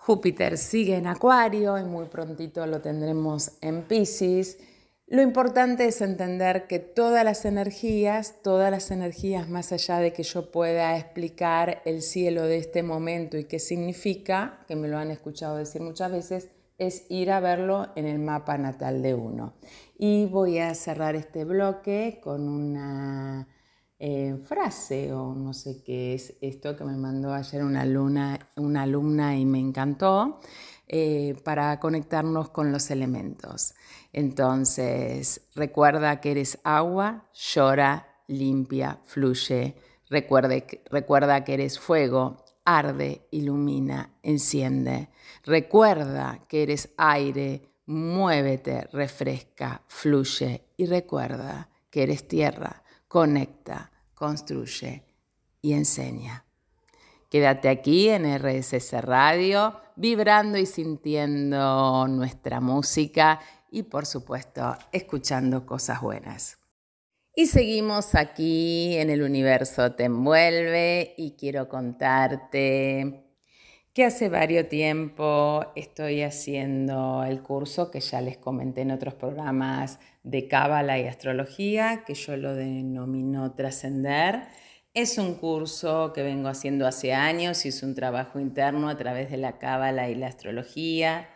Júpiter 0.04 0.58
sigue 0.58 0.96
en 0.96 1.06
Acuario 1.06 1.78
y 1.78 1.84
muy 1.84 2.04
prontito 2.04 2.66
lo 2.66 2.82
tendremos 2.82 3.52
en 3.62 3.84
Pisces. 3.84 4.58
Lo 5.06 5.22
importante 5.22 5.86
es 5.86 6.02
entender 6.02 6.66
que 6.66 6.78
todas 6.78 7.24
las 7.24 7.46
energías, 7.46 8.42
todas 8.42 8.70
las 8.70 8.90
energías 8.90 9.48
más 9.48 9.72
allá 9.72 10.00
de 10.00 10.12
que 10.12 10.22
yo 10.22 10.50
pueda 10.50 10.98
explicar 10.98 11.80
el 11.86 12.02
cielo 12.02 12.42
de 12.42 12.58
este 12.58 12.82
momento 12.82 13.38
y 13.38 13.44
qué 13.44 13.58
significa, 13.58 14.62
que 14.68 14.76
me 14.76 14.88
lo 14.88 14.98
han 14.98 15.10
escuchado 15.10 15.56
decir 15.56 15.80
muchas 15.80 16.12
veces, 16.12 16.50
es 16.76 17.06
ir 17.08 17.30
a 17.30 17.40
verlo 17.40 17.88
en 17.96 18.04
el 18.04 18.18
mapa 18.18 18.58
natal 18.58 19.00
de 19.00 19.14
uno. 19.14 19.54
Y 19.96 20.26
voy 20.26 20.58
a 20.58 20.74
cerrar 20.74 21.16
este 21.16 21.46
bloque 21.46 22.20
con 22.22 22.46
una 22.46 23.48
eh, 24.06 24.36
frase 24.44 25.14
o 25.14 25.34
no 25.34 25.54
sé 25.54 25.82
qué 25.82 26.12
es 26.12 26.34
esto 26.42 26.76
que 26.76 26.84
me 26.84 26.94
mandó 26.94 27.32
ayer 27.32 27.64
una, 27.64 27.80
alumna 28.82 29.38
y 29.38 29.46
me 29.46 29.58
encantó, 29.58 30.40
eh, 30.86 31.34
para 31.42 31.80
conectarnos 31.80 32.50
con 32.50 32.70
los 32.70 32.90
elementos. 32.90 33.74
Entonces, 34.12 35.48
recuerda 35.54 36.20
que 36.20 36.32
eres 36.32 36.58
agua, 36.64 37.30
llora, 37.32 38.06
limpia, 38.26 39.00
fluye. 39.06 39.74
recuerda 40.10 41.42
que 41.42 41.54
eres 41.54 41.78
fuego, 41.78 42.44
arde, 42.66 43.26
ilumina, 43.30 44.10
enciende. 44.22 45.08
Recuerda 45.44 46.44
que 46.46 46.62
eres 46.62 46.90
aire, 46.98 47.70
muévete, 47.86 48.82
refresca, 48.92 49.80
fluye. 49.88 50.66
Y 50.76 50.84
recuerda 50.84 51.70
que 51.88 52.02
eres 52.02 52.28
tierra, 52.28 52.82
conecta, 53.08 53.92
construye 54.14 55.04
y 55.60 55.72
enseña. 55.72 56.44
Quédate 57.28 57.68
aquí 57.68 58.08
en 58.08 58.24
RSS 58.38 59.02
Radio, 59.02 59.80
vibrando 59.96 60.58
y 60.58 60.66
sintiendo 60.66 62.06
nuestra 62.06 62.60
música 62.60 63.40
y 63.70 63.82
por 63.82 64.06
supuesto 64.06 64.76
escuchando 64.92 65.66
cosas 65.66 66.00
buenas. 66.00 66.58
Y 67.34 67.46
seguimos 67.46 68.14
aquí 68.14 68.96
en 68.96 69.10
el 69.10 69.22
universo 69.22 69.92
te 69.92 70.04
envuelve 70.04 71.14
y 71.16 71.32
quiero 71.32 71.68
contarte 71.68 73.23
que 73.94 74.04
hace 74.04 74.28
varios 74.28 74.68
tiempo 74.68 75.66
estoy 75.76 76.22
haciendo 76.22 77.22
el 77.22 77.42
curso 77.42 77.92
que 77.92 78.00
ya 78.00 78.20
les 78.20 78.36
comenté 78.36 78.80
en 78.80 78.90
otros 78.90 79.14
programas 79.14 80.00
de 80.24 80.48
Cábala 80.48 80.98
y 80.98 81.06
Astrología, 81.06 82.02
que 82.04 82.14
yo 82.14 82.36
lo 82.36 82.56
denomino 82.56 83.54
Trascender. 83.54 84.48
Es 84.94 85.16
un 85.16 85.34
curso 85.34 86.12
que 86.12 86.24
vengo 86.24 86.48
haciendo 86.48 86.88
hace 86.88 87.14
años 87.14 87.64
es 87.66 87.84
un 87.84 87.94
trabajo 87.94 88.40
interno 88.40 88.88
a 88.88 88.96
través 88.96 89.30
de 89.30 89.36
la 89.36 89.58
Cábala 89.58 90.10
y 90.10 90.16
la 90.16 90.26
Astrología. 90.26 91.28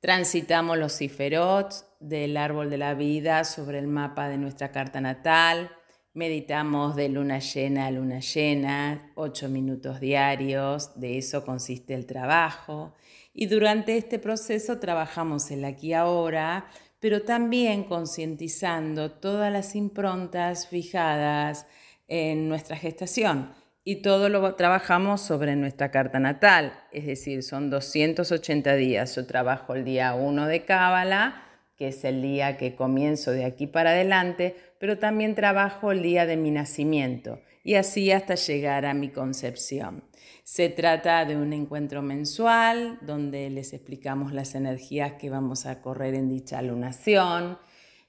Transitamos 0.00 0.76
los 0.76 0.98
ciferots 0.98 1.86
del 2.00 2.36
árbol 2.36 2.68
de 2.68 2.76
la 2.76 2.92
vida 2.92 3.44
sobre 3.44 3.78
el 3.78 3.86
mapa 3.86 4.28
de 4.28 4.36
nuestra 4.36 4.72
carta 4.72 5.00
natal 5.00 5.70
Meditamos 6.14 6.94
de 6.94 7.08
luna 7.08 7.40
llena 7.40 7.86
a 7.86 7.90
luna 7.90 8.20
llena, 8.20 9.10
ocho 9.16 9.48
minutos 9.48 9.98
diarios, 9.98 10.92
de 10.94 11.18
eso 11.18 11.44
consiste 11.44 11.92
el 11.92 12.06
trabajo. 12.06 12.94
Y 13.32 13.46
durante 13.46 13.96
este 13.96 14.20
proceso 14.20 14.78
trabajamos 14.78 15.50
el 15.50 15.64
aquí 15.64 15.92
ahora, 15.92 16.66
pero 17.00 17.22
también 17.22 17.82
concientizando 17.82 19.10
todas 19.10 19.52
las 19.52 19.74
improntas 19.74 20.68
fijadas 20.68 21.66
en 22.06 22.48
nuestra 22.48 22.76
gestación. 22.76 23.50
Y 23.82 23.96
todo 23.96 24.28
lo 24.28 24.54
trabajamos 24.54 25.20
sobre 25.20 25.56
nuestra 25.56 25.90
carta 25.90 26.20
natal, 26.20 26.74
es 26.92 27.06
decir, 27.06 27.42
son 27.42 27.70
280 27.70 28.76
días. 28.76 29.16
Yo 29.16 29.26
trabajo 29.26 29.74
el 29.74 29.84
día 29.84 30.14
1 30.14 30.46
de 30.46 30.64
Cábala, 30.64 31.43
que 31.76 31.88
es 31.88 32.04
el 32.04 32.22
día 32.22 32.56
que 32.56 32.74
comienzo 32.74 33.30
de 33.32 33.44
aquí 33.44 33.66
para 33.66 33.90
adelante, 33.90 34.56
pero 34.78 34.98
también 34.98 35.34
trabajo 35.34 35.92
el 35.92 36.02
día 36.02 36.26
de 36.26 36.36
mi 36.36 36.50
nacimiento 36.50 37.40
y 37.64 37.74
así 37.74 38.12
hasta 38.12 38.34
llegar 38.34 38.84
a 38.86 38.94
mi 38.94 39.08
concepción. 39.08 40.04
Se 40.44 40.68
trata 40.68 41.24
de 41.24 41.36
un 41.36 41.52
encuentro 41.54 42.02
mensual 42.02 42.98
donde 43.00 43.48
les 43.48 43.72
explicamos 43.72 44.32
las 44.32 44.54
energías 44.54 45.14
que 45.14 45.30
vamos 45.30 45.64
a 45.64 45.80
correr 45.80 46.14
en 46.14 46.28
dicha 46.28 46.60
lunación. 46.60 47.58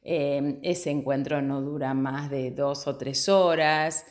Eh, 0.03 0.59
ese 0.61 0.91
encuentro 0.91 1.41
no 1.41 1.61
dura 1.61 1.93
más 1.93 2.29
de 2.29 2.51
dos 2.51 2.87
o 2.87 2.97
tres 2.97 3.29
horas. 3.29 4.05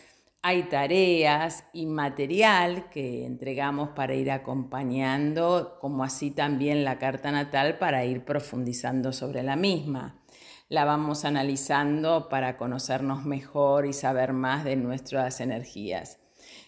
Hay 0.47 0.65
tareas 0.65 1.65
y 1.73 1.87
material 1.87 2.91
que 2.91 3.25
entregamos 3.25 3.89
para 3.97 4.15
ir 4.15 4.31
acompañando, 4.31 5.79
como 5.81 6.05
así 6.05 6.33
también 6.33 6.85
la 6.85 6.99
carta 6.99 7.33
natal 7.33 7.79
para 7.79 8.05
ir 8.05 8.27
profundizando 8.27 9.15
sobre 9.15 9.43
la 9.43 9.57
misma 9.57 10.21
la 10.69 10.85
vamos 10.85 11.25
analizando 11.25 12.29
para 12.29 12.57
conocernos 12.57 13.25
mejor 13.25 13.87
y 13.87 13.93
saber 13.93 14.33
más 14.33 14.65
de 14.65 14.77
nuestras 14.77 15.41
energías. 15.41 16.19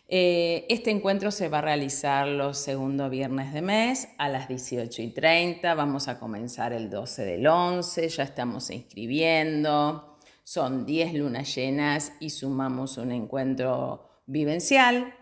Eh, 0.09 0.65
este 0.69 0.91
encuentro 0.91 1.31
se 1.31 1.49
va 1.49 1.59
a 1.59 1.63
realizar 1.63 2.29
los 2.29 2.59
segundos 2.59 3.11
viernes 3.11 3.53
de 3.53 3.63
mes 3.63 4.09
a 4.19 4.29
las 4.29 4.49
18 4.49 5.03
y 5.03 5.11
30. 5.11 5.75
Vamos 5.75 6.09
a 6.09 6.19
comenzar 6.19 6.73
el 6.73 6.89
12 6.89 7.25
del 7.25 7.47
11, 7.47 8.09
ya 8.09 8.23
estamos 8.23 8.71
inscribiendo. 8.71 10.16
Son 10.49 10.87
10 10.87 11.15
lunas 11.15 11.57
llenas 11.57 12.13
y 12.21 12.31
sumamos 12.31 12.99
un 12.99 13.11
encuentro 13.11 14.23
vivencial. 14.27 15.13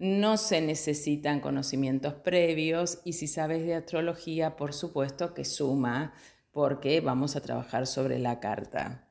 No 0.00 0.36
se 0.36 0.60
necesitan 0.60 1.38
conocimientos 1.38 2.14
previos 2.14 2.98
y 3.04 3.12
si 3.12 3.28
sabes 3.28 3.64
de 3.64 3.76
astrología, 3.76 4.56
por 4.56 4.72
supuesto 4.72 5.34
que 5.34 5.44
suma 5.44 6.14
porque 6.50 7.00
vamos 7.00 7.36
a 7.36 7.42
trabajar 7.42 7.86
sobre 7.86 8.18
la 8.18 8.40
carta. 8.40 9.08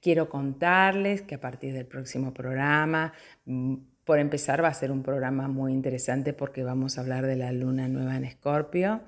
Quiero 0.00 0.28
contarles 0.28 1.22
que 1.22 1.36
a 1.36 1.40
partir 1.40 1.72
del 1.74 1.86
próximo 1.86 2.34
programa, 2.34 3.12
mm, 3.44 3.76
por 4.04 4.18
empezar, 4.18 4.64
va 4.64 4.68
a 4.68 4.74
ser 4.74 4.90
un 4.90 5.02
programa 5.02 5.48
muy 5.48 5.72
interesante 5.72 6.32
porque 6.32 6.64
vamos 6.64 6.98
a 6.98 7.02
hablar 7.02 7.26
de 7.26 7.36
la 7.36 7.52
luna 7.52 7.86
nueva 7.88 8.16
en 8.16 8.24
Escorpio 8.24 9.02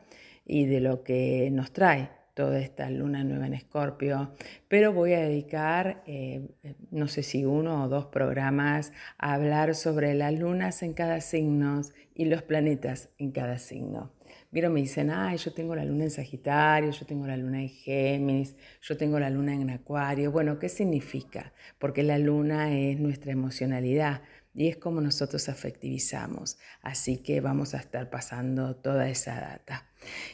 y 0.45 0.67
de 0.67 0.81
lo 0.81 1.03
que 1.03 1.49
nos 1.51 1.73
trae 1.73 2.22
toda 2.35 2.59
esta 2.61 2.91
luna 2.91 3.25
nueva 3.25 3.47
en 3.47 3.55
Escorpio, 3.55 4.35
pero 4.69 4.93
voy 4.93 5.13
a 5.13 5.21
dedicar, 5.21 6.03
eh, 6.07 6.49
no 6.91 7.09
sé 7.09 7.23
si 7.23 7.45
uno 7.45 7.85
o 7.85 7.89
dos 7.89 8.07
programas 8.07 8.93
a 9.19 9.35
hablar 9.35 9.75
sobre 9.75 10.15
las 10.15 10.33
lunas 10.33 10.83
en 10.83 10.95
cada 10.95 11.21
signo 11.21 11.83
y 12.15 12.25
los 12.27 12.43
planetas 12.43 13.11
en 13.19 13.33
cada 13.33 13.59
signo. 13.59 14.13
Vieron, 14.51 14.75
me 14.75 14.81
dicen, 14.81 15.11
ay, 15.11 15.39
yo 15.39 15.55
tengo 15.55 15.75
la 15.75 15.85
luna 15.85 16.05
en 16.05 16.11
Sagitario, 16.11 16.91
yo 16.91 17.07
tengo 17.07 17.27
la 17.27 17.39
luna 17.39 17.63
en 17.63 17.71
Géminis, 17.71 18.55
yo 18.83 18.99
tengo 18.99 19.19
la 19.19 19.31
luna 19.31 19.55
en 19.55 19.71
Acuario. 19.71 20.31
Bueno, 20.31 20.59
¿qué 20.59 20.69
significa? 20.69 21.55
Porque 21.79 22.03
la 22.03 22.19
luna 22.19 22.71
es 22.77 23.01
nuestra 23.01 23.33
emocionalidad, 23.33 24.21
y 24.55 24.69
es 24.69 24.77
como 24.77 25.01
nosotros 25.01 25.49
afectivizamos. 25.49 26.59
Así 26.83 27.19
que 27.19 27.41
vamos 27.41 27.75
a 27.75 27.79
estar 27.79 28.11
pasando 28.11 28.77
toda 28.77 29.09
esa 29.09 29.41
data. 29.41 29.89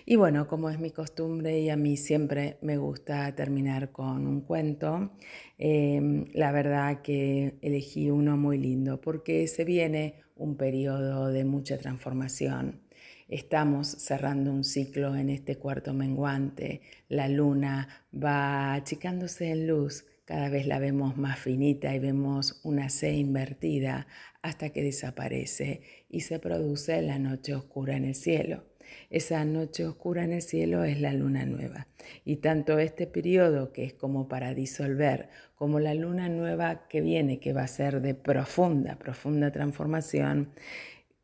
Y 0.06 0.16
bueno, 0.16 0.48
como 0.48 0.70
es 0.70 0.78
mi 0.78 0.90
costumbre 0.90 1.60
y 1.60 1.70
a 1.70 1.76
mí 1.76 1.96
siempre 1.96 2.58
me 2.62 2.78
gusta 2.78 3.34
terminar 3.34 3.92
con 3.92 4.26
un 4.26 4.40
cuento, 4.40 5.12
em, 5.58 6.26
la 6.32 6.52
verdad 6.52 7.02
que 7.02 7.58
elegí 7.62 8.10
uno 8.10 8.36
muy 8.36 8.58
lindo 8.58 9.00
porque 9.00 9.46
se 9.46 9.64
viene 9.64 10.22
un 10.36 10.56
periodo 10.56 11.28
de 11.28 11.44
mucha 11.44 11.78
transformación. 11.78 12.80
Estamos 13.28 13.88
cerrando 13.88 14.50
un 14.50 14.64
ciclo 14.64 15.14
en 15.14 15.28
este 15.28 15.56
cuarto 15.56 15.92
menguante. 15.92 16.80
La 17.08 17.28
luna 17.28 18.06
va 18.14 18.72
achicándose 18.72 19.50
en 19.50 19.66
luz 19.66 20.06
cada 20.28 20.50
vez 20.50 20.66
la 20.66 20.78
vemos 20.78 21.16
más 21.16 21.38
finita 21.38 21.94
y 21.94 21.98
vemos 22.00 22.60
una 22.62 22.90
C 22.90 23.14
invertida 23.14 24.06
hasta 24.42 24.68
que 24.68 24.82
desaparece 24.82 25.80
y 26.10 26.20
se 26.20 26.38
produce 26.38 27.00
la 27.00 27.18
noche 27.18 27.54
oscura 27.54 27.96
en 27.96 28.04
el 28.04 28.14
cielo. 28.14 28.64
Esa 29.08 29.42
noche 29.46 29.86
oscura 29.86 30.24
en 30.24 30.34
el 30.34 30.42
cielo 30.42 30.84
es 30.84 31.00
la 31.00 31.14
luna 31.14 31.46
nueva. 31.46 31.86
Y 32.26 32.36
tanto 32.36 32.78
este 32.78 33.06
periodo 33.06 33.72
que 33.72 33.84
es 33.84 33.94
como 33.94 34.28
para 34.28 34.52
disolver, 34.52 35.30
como 35.54 35.80
la 35.80 35.94
luna 35.94 36.28
nueva 36.28 36.88
que 36.88 37.00
viene, 37.00 37.40
que 37.40 37.54
va 37.54 37.62
a 37.62 37.66
ser 37.68 38.02
de 38.02 38.14
profunda, 38.14 38.98
profunda 38.98 39.50
transformación, 39.50 40.50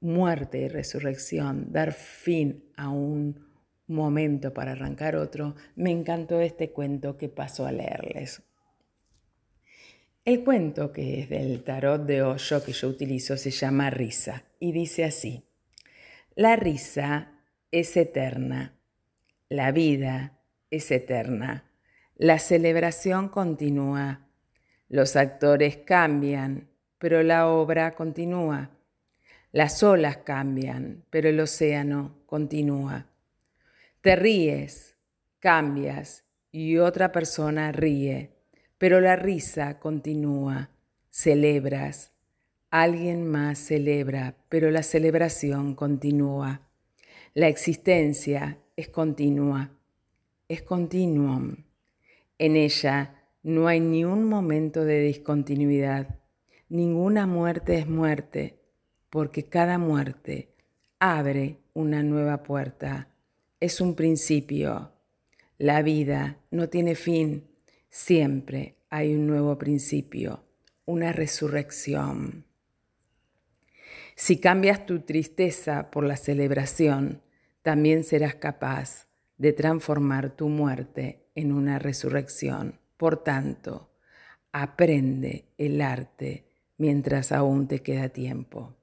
muerte 0.00 0.60
y 0.60 0.68
resurrección, 0.68 1.70
dar 1.72 1.92
fin 1.92 2.64
a 2.74 2.88
un 2.88 3.52
momento 3.86 4.54
para 4.54 4.72
arrancar 4.72 5.14
otro, 5.14 5.56
me 5.76 5.90
encantó 5.90 6.40
este 6.40 6.70
cuento 6.70 7.18
que 7.18 7.28
paso 7.28 7.66
a 7.66 7.72
leerles. 7.72 8.42
El 10.24 10.42
cuento 10.42 10.90
que 10.90 11.20
es 11.20 11.28
del 11.28 11.62
tarot 11.64 12.06
de 12.06 12.22
Osho 12.22 12.64
que 12.64 12.72
yo 12.72 12.88
utilizo 12.88 13.36
se 13.36 13.50
llama 13.50 13.90
Risa 13.90 14.44
y 14.58 14.72
dice 14.72 15.04
así, 15.04 15.44
la 16.34 16.56
risa 16.56 17.42
es 17.70 17.94
eterna, 17.98 18.74
la 19.50 19.70
vida 19.70 20.40
es 20.70 20.90
eterna, 20.90 21.70
la 22.16 22.38
celebración 22.38 23.28
continúa, 23.28 24.26
los 24.88 25.14
actores 25.14 25.76
cambian, 25.76 26.70
pero 26.96 27.22
la 27.22 27.48
obra 27.48 27.94
continúa, 27.94 28.70
las 29.52 29.82
olas 29.82 30.16
cambian, 30.24 31.04
pero 31.10 31.28
el 31.28 31.38
océano 31.38 32.16
continúa. 32.24 33.08
Te 34.00 34.16
ríes, 34.16 34.96
cambias 35.38 36.24
y 36.50 36.78
otra 36.78 37.12
persona 37.12 37.72
ríe 37.72 38.33
pero 38.78 39.00
la 39.00 39.16
risa 39.16 39.78
continúa, 39.78 40.70
celebras, 41.10 42.12
alguien 42.70 43.26
más 43.26 43.58
celebra, 43.58 44.36
pero 44.48 44.70
la 44.70 44.82
celebración 44.82 45.74
continúa. 45.74 46.62
La 47.32 47.48
existencia 47.48 48.58
es 48.76 48.88
continua, 48.88 49.70
es 50.48 50.62
continuum. 50.62 51.56
En 52.38 52.56
ella 52.56 53.22
no 53.44 53.68
hay 53.68 53.78
ni 53.78 54.04
un 54.04 54.24
momento 54.24 54.84
de 54.84 55.00
discontinuidad, 55.02 56.18
ninguna 56.68 57.26
muerte 57.26 57.78
es 57.78 57.86
muerte, 57.86 58.58
porque 59.10 59.44
cada 59.44 59.78
muerte 59.78 60.48
abre 60.98 61.58
una 61.74 62.02
nueva 62.02 62.42
puerta, 62.42 63.08
es 63.60 63.80
un 63.80 63.94
principio. 63.94 64.90
La 65.58 65.82
vida 65.82 66.38
no 66.50 66.68
tiene 66.68 66.96
fin, 66.96 67.44
Siempre 67.96 68.74
hay 68.90 69.14
un 69.14 69.28
nuevo 69.28 69.56
principio, 69.56 70.42
una 70.84 71.12
resurrección. 71.12 72.44
Si 74.16 74.40
cambias 74.40 74.84
tu 74.84 75.02
tristeza 75.02 75.92
por 75.92 76.02
la 76.02 76.16
celebración, 76.16 77.22
también 77.62 78.02
serás 78.02 78.34
capaz 78.34 79.06
de 79.38 79.52
transformar 79.52 80.30
tu 80.30 80.48
muerte 80.48 81.28
en 81.36 81.52
una 81.52 81.78
resurrección. 81.78 82.80
Por 82.96 83.22
tanto, 83.22 83.92
aprende 84.50 85.44
el 85.56 85.80
arte 85.80 86.48
mientras 86.76 87.30
aún 87.30 87.68
te 87.68 87.78
queda 87.78 88.08
tiempo. 88.08 88.74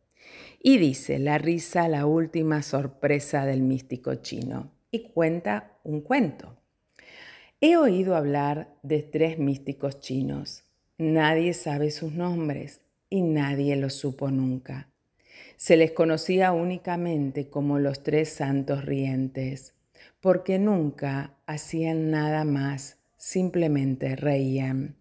Y 0.64 0.78
dice 0.78 1.20
la 1.20 1.38
risa 1.38 1.89
la 1.89 2.05
última 2.05 2.62
sorpresa 2.62 3.45
del 3.45 3.62
místico 3.62 4.16
chino 4.16 4.72
y 4.89 5.09
cuenta 5.09 5.80
un 5.84 5.99
cuento. 5.99 6.61
He 7.64 7.78
oído 7.78 8.16
hablar 8.16 8.74
de 8.82 9.03
tres 9.03 9.38
místicos 9.38 9.99
chinos. 9.99 10.64
Nadie 10.97 11.53
sabe 11.53 11.91
sus 11.91 12.12
nombres 12.12 12.82
y 13.07 13.22
nadie 13.22 13.76
los 13.76 13.93
supo 13.93 14.32
nunca. 14.32 14.89
Se 15.57 15.78
les 15.78 15.91
conocía 15.91 16.53
únicamente 16.53 17.51
como 17.51 17.78
los 17.78 18.01
tres 18.01 18.34
santos 18.34 18.84
rientes, 18.84 19.76
porque 20.22 20.57
nunca 20.57 21.38
hacían 21.45 22.09
nada 22.09 22.45
más, 22.45 22.97
simplemente 23.16 24.16
reían. 24.16 24.95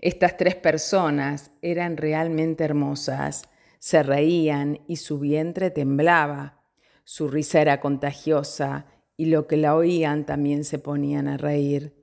Estas 0.00 0.38
tres 0.38 0.54
personas 0.54 1.50
eran 1.60 1.98
realmente 1.98 2.64
hermosas, 2.64 3.42
se 3.78 4.02
reían 4.02 4.80
y 4.88 4.96
su 4.96 5.18
vientre 5.18 5.70
temblaba, 5.70 6.62
su 7.04 7.28
risa 7.28 7.60
era 7.60 7.80
contagiosa 7.80 8.86
y 9.16 9.26
lo 9.26 9.46
que 9.46 9.56
la 9.56 9.74
oían 9.74 10.26
también 10.26 10.64
se 10.64 10.78
ponían 10.78 11.28
a 11.28 11.36
reír. 11.36 11.94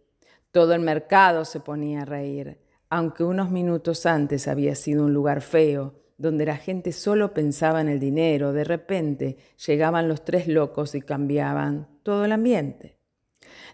Todo 0.51 0.73
el 0.73 0.81
mercado 0.81 1.45
se 1.45 1.59
ponía 1.59 2.01
a 2.01 2.05
reír, 2.05 2.59
aunque 2.89 3.23
unos 3.23 3.51
minutos 3.51 4.05
antes 4.05 4.47
había 4.47 4.75
sido 4.75 5.05
un 5.05 5.13
lugar 5.13 5.41
feo, 5.41 5.95
donde 6.17 6.45
la 6.45 6.57
gente 6.57 6.91
solo 6.91 7.33
pensaba 7.33 7.81
en 7.81 7.87
el 7.87 7.99
dinero, 7.99 8.53
de 8.53 8.63
repente 8.63 9.37
llegaban 9.65 10.07
los 10.07 10.23
tres 10.23 10.47
locos 10.47 10.93
y 10.93 11.01
cambiaban 11.01 11.87
todo 12.03 12.25
el 12.25 12.31
ambiente. 12.31 12.97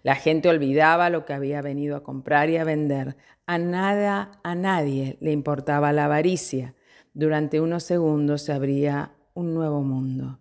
La 0.03 0.15
gente 0.15 0.49
olvidaba 0.49 1.09
lo 1.09 1.25
que 1.25 1.33
había 1.33 1.61
venido 1.61 1.95
a 1.97 2.03
comprar 2.03 2.49
y 2.49 2.57
a 2.57 2.63
vender. 2.63 3.17
A 3.45 3.57
nada, 3.57 4.39
a 4.43 4.55
nadie 4.55 5.17
le 5.19 5.31
importaba 5.31 5.91
la 5.91 6.05
avaricia. 6.05 6.75
Durante 7.13 7.59
unos 7.59 7.83
segundos 7.83 8.43
se 8.43 8.53
abría 8.53 9.13
un 9.33 9.53
nuevo 9.53 9.81
mundo. 9.81 10.39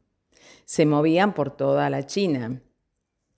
Se 0.65 0.87
movían 0.87 1.35
por 1.35 1.57
toda 1.57 1.91
la 1.91 2.07
China, 2.07 2.61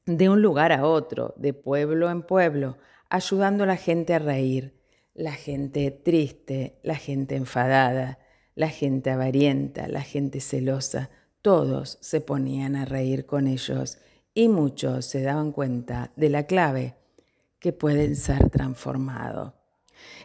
de 0.08 0.30
un 0.30 0.40
lugar 0.40 0.72
a 0.72 0.86
otro, 0.86 1.34
de 1.36 1.52
pueblo 1.52 2.08
en 2.10 2.22
pueblo, 2.22 2.78
ayudando 3.10 3.64
a 3.64 3.66
la 3.66 3.76
gente 3.76 4.14
a 4.14 4.18
reír, 4.18 4.74
la 5.12 5.32
gente 5.32 5.90
triste, 5.90 6.78
la 6.82 6.94
gente 6.94 7.36
enfadada, 7.36 8.18
la 8.54 8.70
gente 8.70 9.10
avarienta, 9.10 9.86
la 9.86 10.00
gente 10.00 10.40
celosa, 10.40 11.10
todos 11.42 11.98
se 12.00 12.22
ponían 12.22 12.74
a 12.74 12.86
reír 12.86 13.26
con 13.26 13.46
ellos 13.46 13.98
y 14.32 14.48
muchos 14.48 15.04
se 15.04 15.20
daban 15.20 15.52
cuenta 15.52 16.10
de 16.16 16.30
la 16.30 16.44
clave, 16.44 16.96
que 17.58 17.74
pueden 17.74 18.16
ser 18.16 18.48
transformados. 18.48 19.52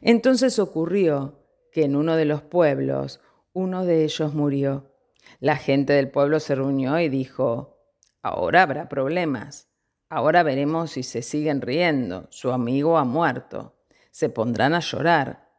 Entonces 0.01 0.59
ocurrió 0.59 1.43
que 1.73 1.83
en 1.83 1.97
uno 1.97 2.15
de 2.15 2.25
los 2.25 2.41
pueblos 2.41 3.19
uno 3.51 3.83
de 3.83 4.05
ellos 4.05 4.33
murió. 4.33 4.95
La 5.41 5.57
gente 5.57 5.91
del 5.91 6.09
pueblo 6.09 6.39
se 6.39 6.55
reunió 6.55 6.97
y 6.99 7.09
dijo, 7.09 7.83
ahora 8.21 8.63
habrá 8.63 8.87
problemas. 8.87 9.72
Ahora 10.15 10.43
veremos 10.43 10.91
si 10.91 11.01
se 11.01 11.23
siguen 11.23 11.59
riendo. 11.59 12.27
Su 12.29 12.51
amigo 12.51 12.99
ha 12.99 13.03
muerto. 13.03 13.73
Se 14.11 14.29
pondrán 14.29 14.75
a 14.75 14.79
llorar. 14.79 15.49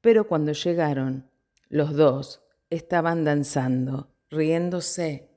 Pero 0.00 0.26
cuando 0.26 0.52
llegaron, 0.52 1.28
los 1.68 1.94
dos 1.94 2.40
estaban 2.70 3.24
danzando, 3.24 4.08
riéndose 4.30 5.28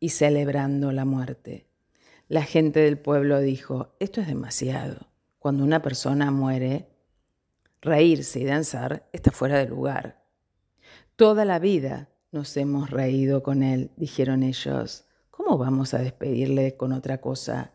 y 0.00 0.08
celebrando 0.08 0.90
la 0.90 1.04
muerte. 1.04 1.68
La 2.26 2.42
gente 2.42 2.80
del 2.80 2.98
pueblo 2.98 3.38
dijo, 3.38 3.94
esto 4.00 4.20
es 4.20 4.26
demasiado. 4.26 5.06
Cuando 5.38 5.62
una 5.62 5.80
persona 5.80 6.32
muere, 6.32 6.88
reírse 7.80 8.40
y 8.40 8.44
danzar 8.46 9.08
está 9.12 9.30
fuera 9.30 9.58
de 9.58 9.68
lugar. 9.68 10.24
Toda 11.14 11.44
la 11.44 11.60
vida 11.60 12.08
nos 12.32 12.56
hemos 12.56 12.90
reído 12.90 13.44
con 13.44 13.62
él, 13.62 13.92
dijeron 13.96 14.42
ellos. 14.42 15.04
¿Cómo 15.30 15.56
vamos 15.56 15.94
a 15.94 15.98
despedirle 15.98 16.76
con 16.76 16.92
otra 16.92 17.20
cosa? 17.20 17.74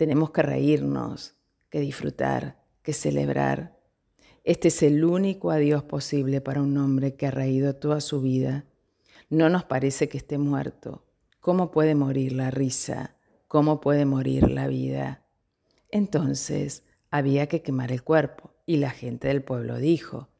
Tenemos 0.00 0.30
que 0.30 0.40
reírnos, 0.40 1.34
que 1.68 1.78
disfrutar, 1.78 2.64
que 2.80 2.94
celebrar. 2.94 3.78
Este 4.44 4.68
es 4.68 4.82
el 4.82 5.04
único 5.04 5.50
adiós 5.50 5.82
posible 5.82 6.40
para 6.40 6.62
un 6.62 6.74
hombre 6.78 7.16
que 7.16 7.26
ha 7.26 7.30
reído 7.30 7.76
toda 7.76 8.00
su 8.00 8.22
vida. 8.22 8.64
No 9.28 9.50
nos 9.50 9.64
parece 9.64 10.08
que 10.08 10.16
esté 10.16 10.38
muerto. 10.38 11.04
¿Cómo 11.38 11.70
puede 11.70 11.94
morir 11.94 12.32
la 12.32 12.50
risa? 12.50 13.18
¿Cómo 13.46 13.82
puede 13.82 14.06
morir 14.06 14.50
la 14.50 14.68
vida? 14.68 15.26
Entonces 15.90 16.82
había 17.10 17.46
que 17.46 17.60
quemar 17.60 17.92
el 17.92 18.02
cuerpo 18.02 18.54
y 18.64 18.78
la 18.78 18.92
gente 18.92 19.28
del 19.28 19.44
pueblo 19.44 19.76
dijo, 19.76 20.30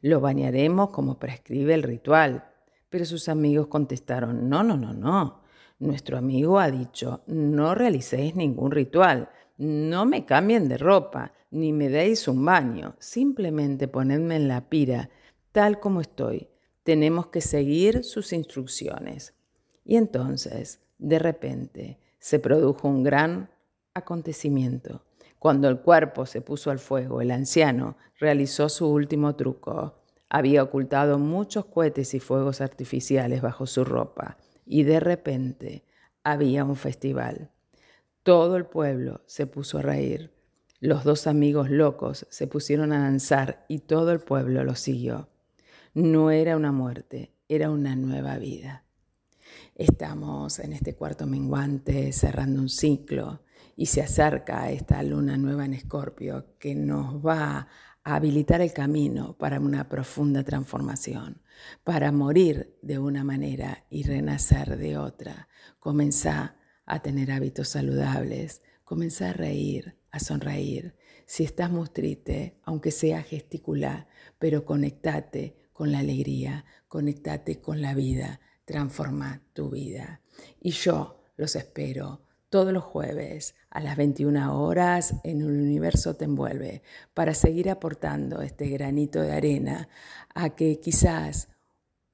lo 0.00 0.20
bañaremos 0.20 0.90
como 0.90 1.18
prescribe 1.18 1.74
el 1.74 1.82
ritual. 1.82 2.52
Pero 2.88 3.04
sus 3.04 3.28
amigos 3.28 3.66
contestaron, 3.66 4.48
no, 4.48 4.62
no, 4.62 4.76
no, 4.76 4.94
no. 4.94 5.40
Nuestro 5.80 6.18
amigo 6.18 6.58
ha 6.58 6.72
dicho, 6.72 7.22
no 7.28 7.72
realicéis 7.72 8.34
ningún 8.34 8.72
ritual, 8.72 9.30
no 9.58 10.06
me 10.06 10.24
cambien 10.24 10.68
de 10.68 10.76
ropa, 10.76 11.32
ni 11.52 11.72
me 11.72 11.88
deis 11.88 12.26
un 12.26 12.44
baño, 12.44 12.96
simplemente 12.98 13.86
ponedme 13.86 14.34
en 14.34 14.48
la 14.48 14.68
pira, 14.68 15.08
tal 15.52 15.78
como 15.78 16.00
estoy. 16.00 16.48
Tenemos 16.82 17.28
que 17.28 17.40
seguir 17.40 18.02
sus 18.02 18.32
instrucciones. 18.32 19.34
Y 19.84 19.96
entonces, 19.96 20.80
de 20.98 21.20
repente, 21.20 22.00
se 22.18 22.40
produjo 22.40 22.88
un 22.88 23.04
gran 23.04 23.48
acontecimiento. 23.94 25.04
Cuando 25.38 25.68
el 25.68 25.78
cuerpo 25.78 26.26
se 26.26 26.40
puso 26.40 26.72
al 26.72 26.80
fuego, 26.80 27.20
el 27.20 27.30
anciano 27.30 27.96
realizó 28.18 28.68
su 28.68 28.88
último 28.88 29.36
truco. 29.36 29.94
Había 30.28 30.64
ocultado 30.64 31.20
muchos 31.20 31.66
cohetes 31.66 32.14
y 32.14 32.20
fuegos 32.20 32.60
artificiales 32.60 33.42
bajo 33.42 33.64
su 33.66 33.84
ropa 33.84 34.38
y 34.68 34.82
de 34.82 35.00
repente 35.00 35.84
había 36.22 36.64
un 36.64 36.76
festival. 36.76 37.50
Todo 38.22 38.56
el 38.56 38.66
pueblo 38.66 39.22
se 39.26 39.46
puso 39.46 39.78
a 39.78 39.82
reír. 39.82 40.32
Los 40.78 41.02
dos 41.04 41.26
amigos 41.26 41.70
locos 41.70 42.26
se 42.30 42.46
pusieron 42.46 42.92
a 42.92 43.00
danzar 43.00 43.64
y 43.68 43.80
todo 43.80 44.12
el 44.12 44.20
pueblo 44.20 44.62
lo 44.62 44.74
siguió. 44.74 45.30
No 45.94 46.30
era 46.30 46.56
una 46.56 46.70
muerte, 46.70 47.32
era 47.48 47.70
una 47.70 47.96
nueva 47.96 48.36
vida. 48.36 48.84
Estamos 49.74 50.58
en 50.58 50.74
este 50.74 50.94
cuarto 50.94 51.26
menguante 51.26 52.12
cerrando 52.12 52.60
un 52.60 52.68
ciclo 52.68 53.40
y 53.74 53.86
se 53.86 54.02
acerca 54.02 54.70
esta 54.70 55.02
luna 55.02 55.38
nueva 55.38 55.64
en 55.64 55.72
Escorpio 55.72 56.58
que 56.58 56.74
nos 56.74 57.24
va 57.24 57.68
habilitar 58.16 58.60
el 58.60 58.72
camino 58.72 59.36
para 59.36 59.60
una 59.60 59.88
profunda 59.88 60.42
transformación, 60.44 61.42
para 61.84 62.12
morir 62.12 62.76
de 62.82 62.98
una 62.98 63.24
manera 63.24 63.84
y 63.90 64.04
renacer 64.04 64.76
de 64.78 64.96
otra. 64.96 65.48
Comenzá 65.78 66.56
a 66.86 67.02
tener 67.02 67.30
hábitos 67.30 67.68
saludables, 67.68 68.62
comenzá 68.84 69.30
a 69.30 69.32
reír, 69.34 69.96
a 70.10 70.20
sonreír. 70.20 70.94
Si 71.26 71.44
estás 71.44 71.70
muy 71.70 71.88
triste, 71.88 72.58
aunque 72.62 72.90
sea 72.90 73.22
gesticular, 73.22 74.08
pero 74.38 74.64
conectate 74.64 75.56
con 75.72 75.92
la 75.92 75.98
alegría, 75.98 76.64
conectate 76.88 77.60
con 77.60 77.82
la 77.82 77.94
vida, 77.94 78.40
transforma 78.64 79.42
tu 79.52 79.70
vida. 79.70 80.22
Y 80.60 80.70
yo 80.70 81.22
los 81.36 81.56
espero 81.56 82.22
todos 82.50 82.72
los 82.72 82.84
jueves 82.84 83.54
a 83.70 83.80
las 83.80 83.96
21 83.96 84.62
horas 84.62 85.14
en 85.24 85.42
el 85.42 85.50
universo 85.50 86.14
te 86.14 86.24
envuelve 86.24 86.82
para 87.14 87.34
seguir 87.34 87.70
aportando 87.70 88.40
este 88.40 88.68
granito 88.68 89.20
de 89.20 89.32
arena 89.32 89.88
a 90.34 90.50
que 90.50 90.80
quizás 90.80 91.48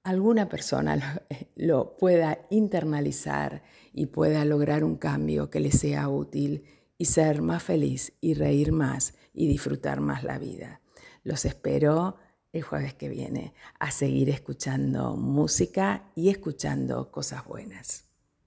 alguna 0.03 0.49
persona 0.49 1.23
lo, 1.57 1.97
pueda 1.97 2.39
internalizar 2.51 3.63
y 3.93 4.07
pueda 4.07 4.45
lograr 4.45 4.85
un 4.85 4.97
cambio 4.97 5.51
que 5.51 5.61
le 5.61 5.73
sea 5.73 6.09
útil 6.09 6.65
y 6.99 7.07
ser 7.07 7.43
más 7.43 7.63
feliz 7.63 8.13
y 8.21 8.35
reír 8.35 8.73
más 8.73 9.15
y 9.33 9.49
disfrutar 9.49 10.01
más 10.01 10.23
la 10.25 10.39
vida. 10.39 10.81
Los 11.23 11.45
espero 11.45 12.17
el 12.53 12.63
jueves 12.63 12.95
que 12.95 13.09
viene 13.09 13.53
a 13.81 13.91
seguir 13.91 14.31
escuchando 14.31 15.17
música 15.17 16.05
y 16.15 16.29
escuchando 16.29 17.11
cosas 17.11 17.45
buenas. 17.45 18.14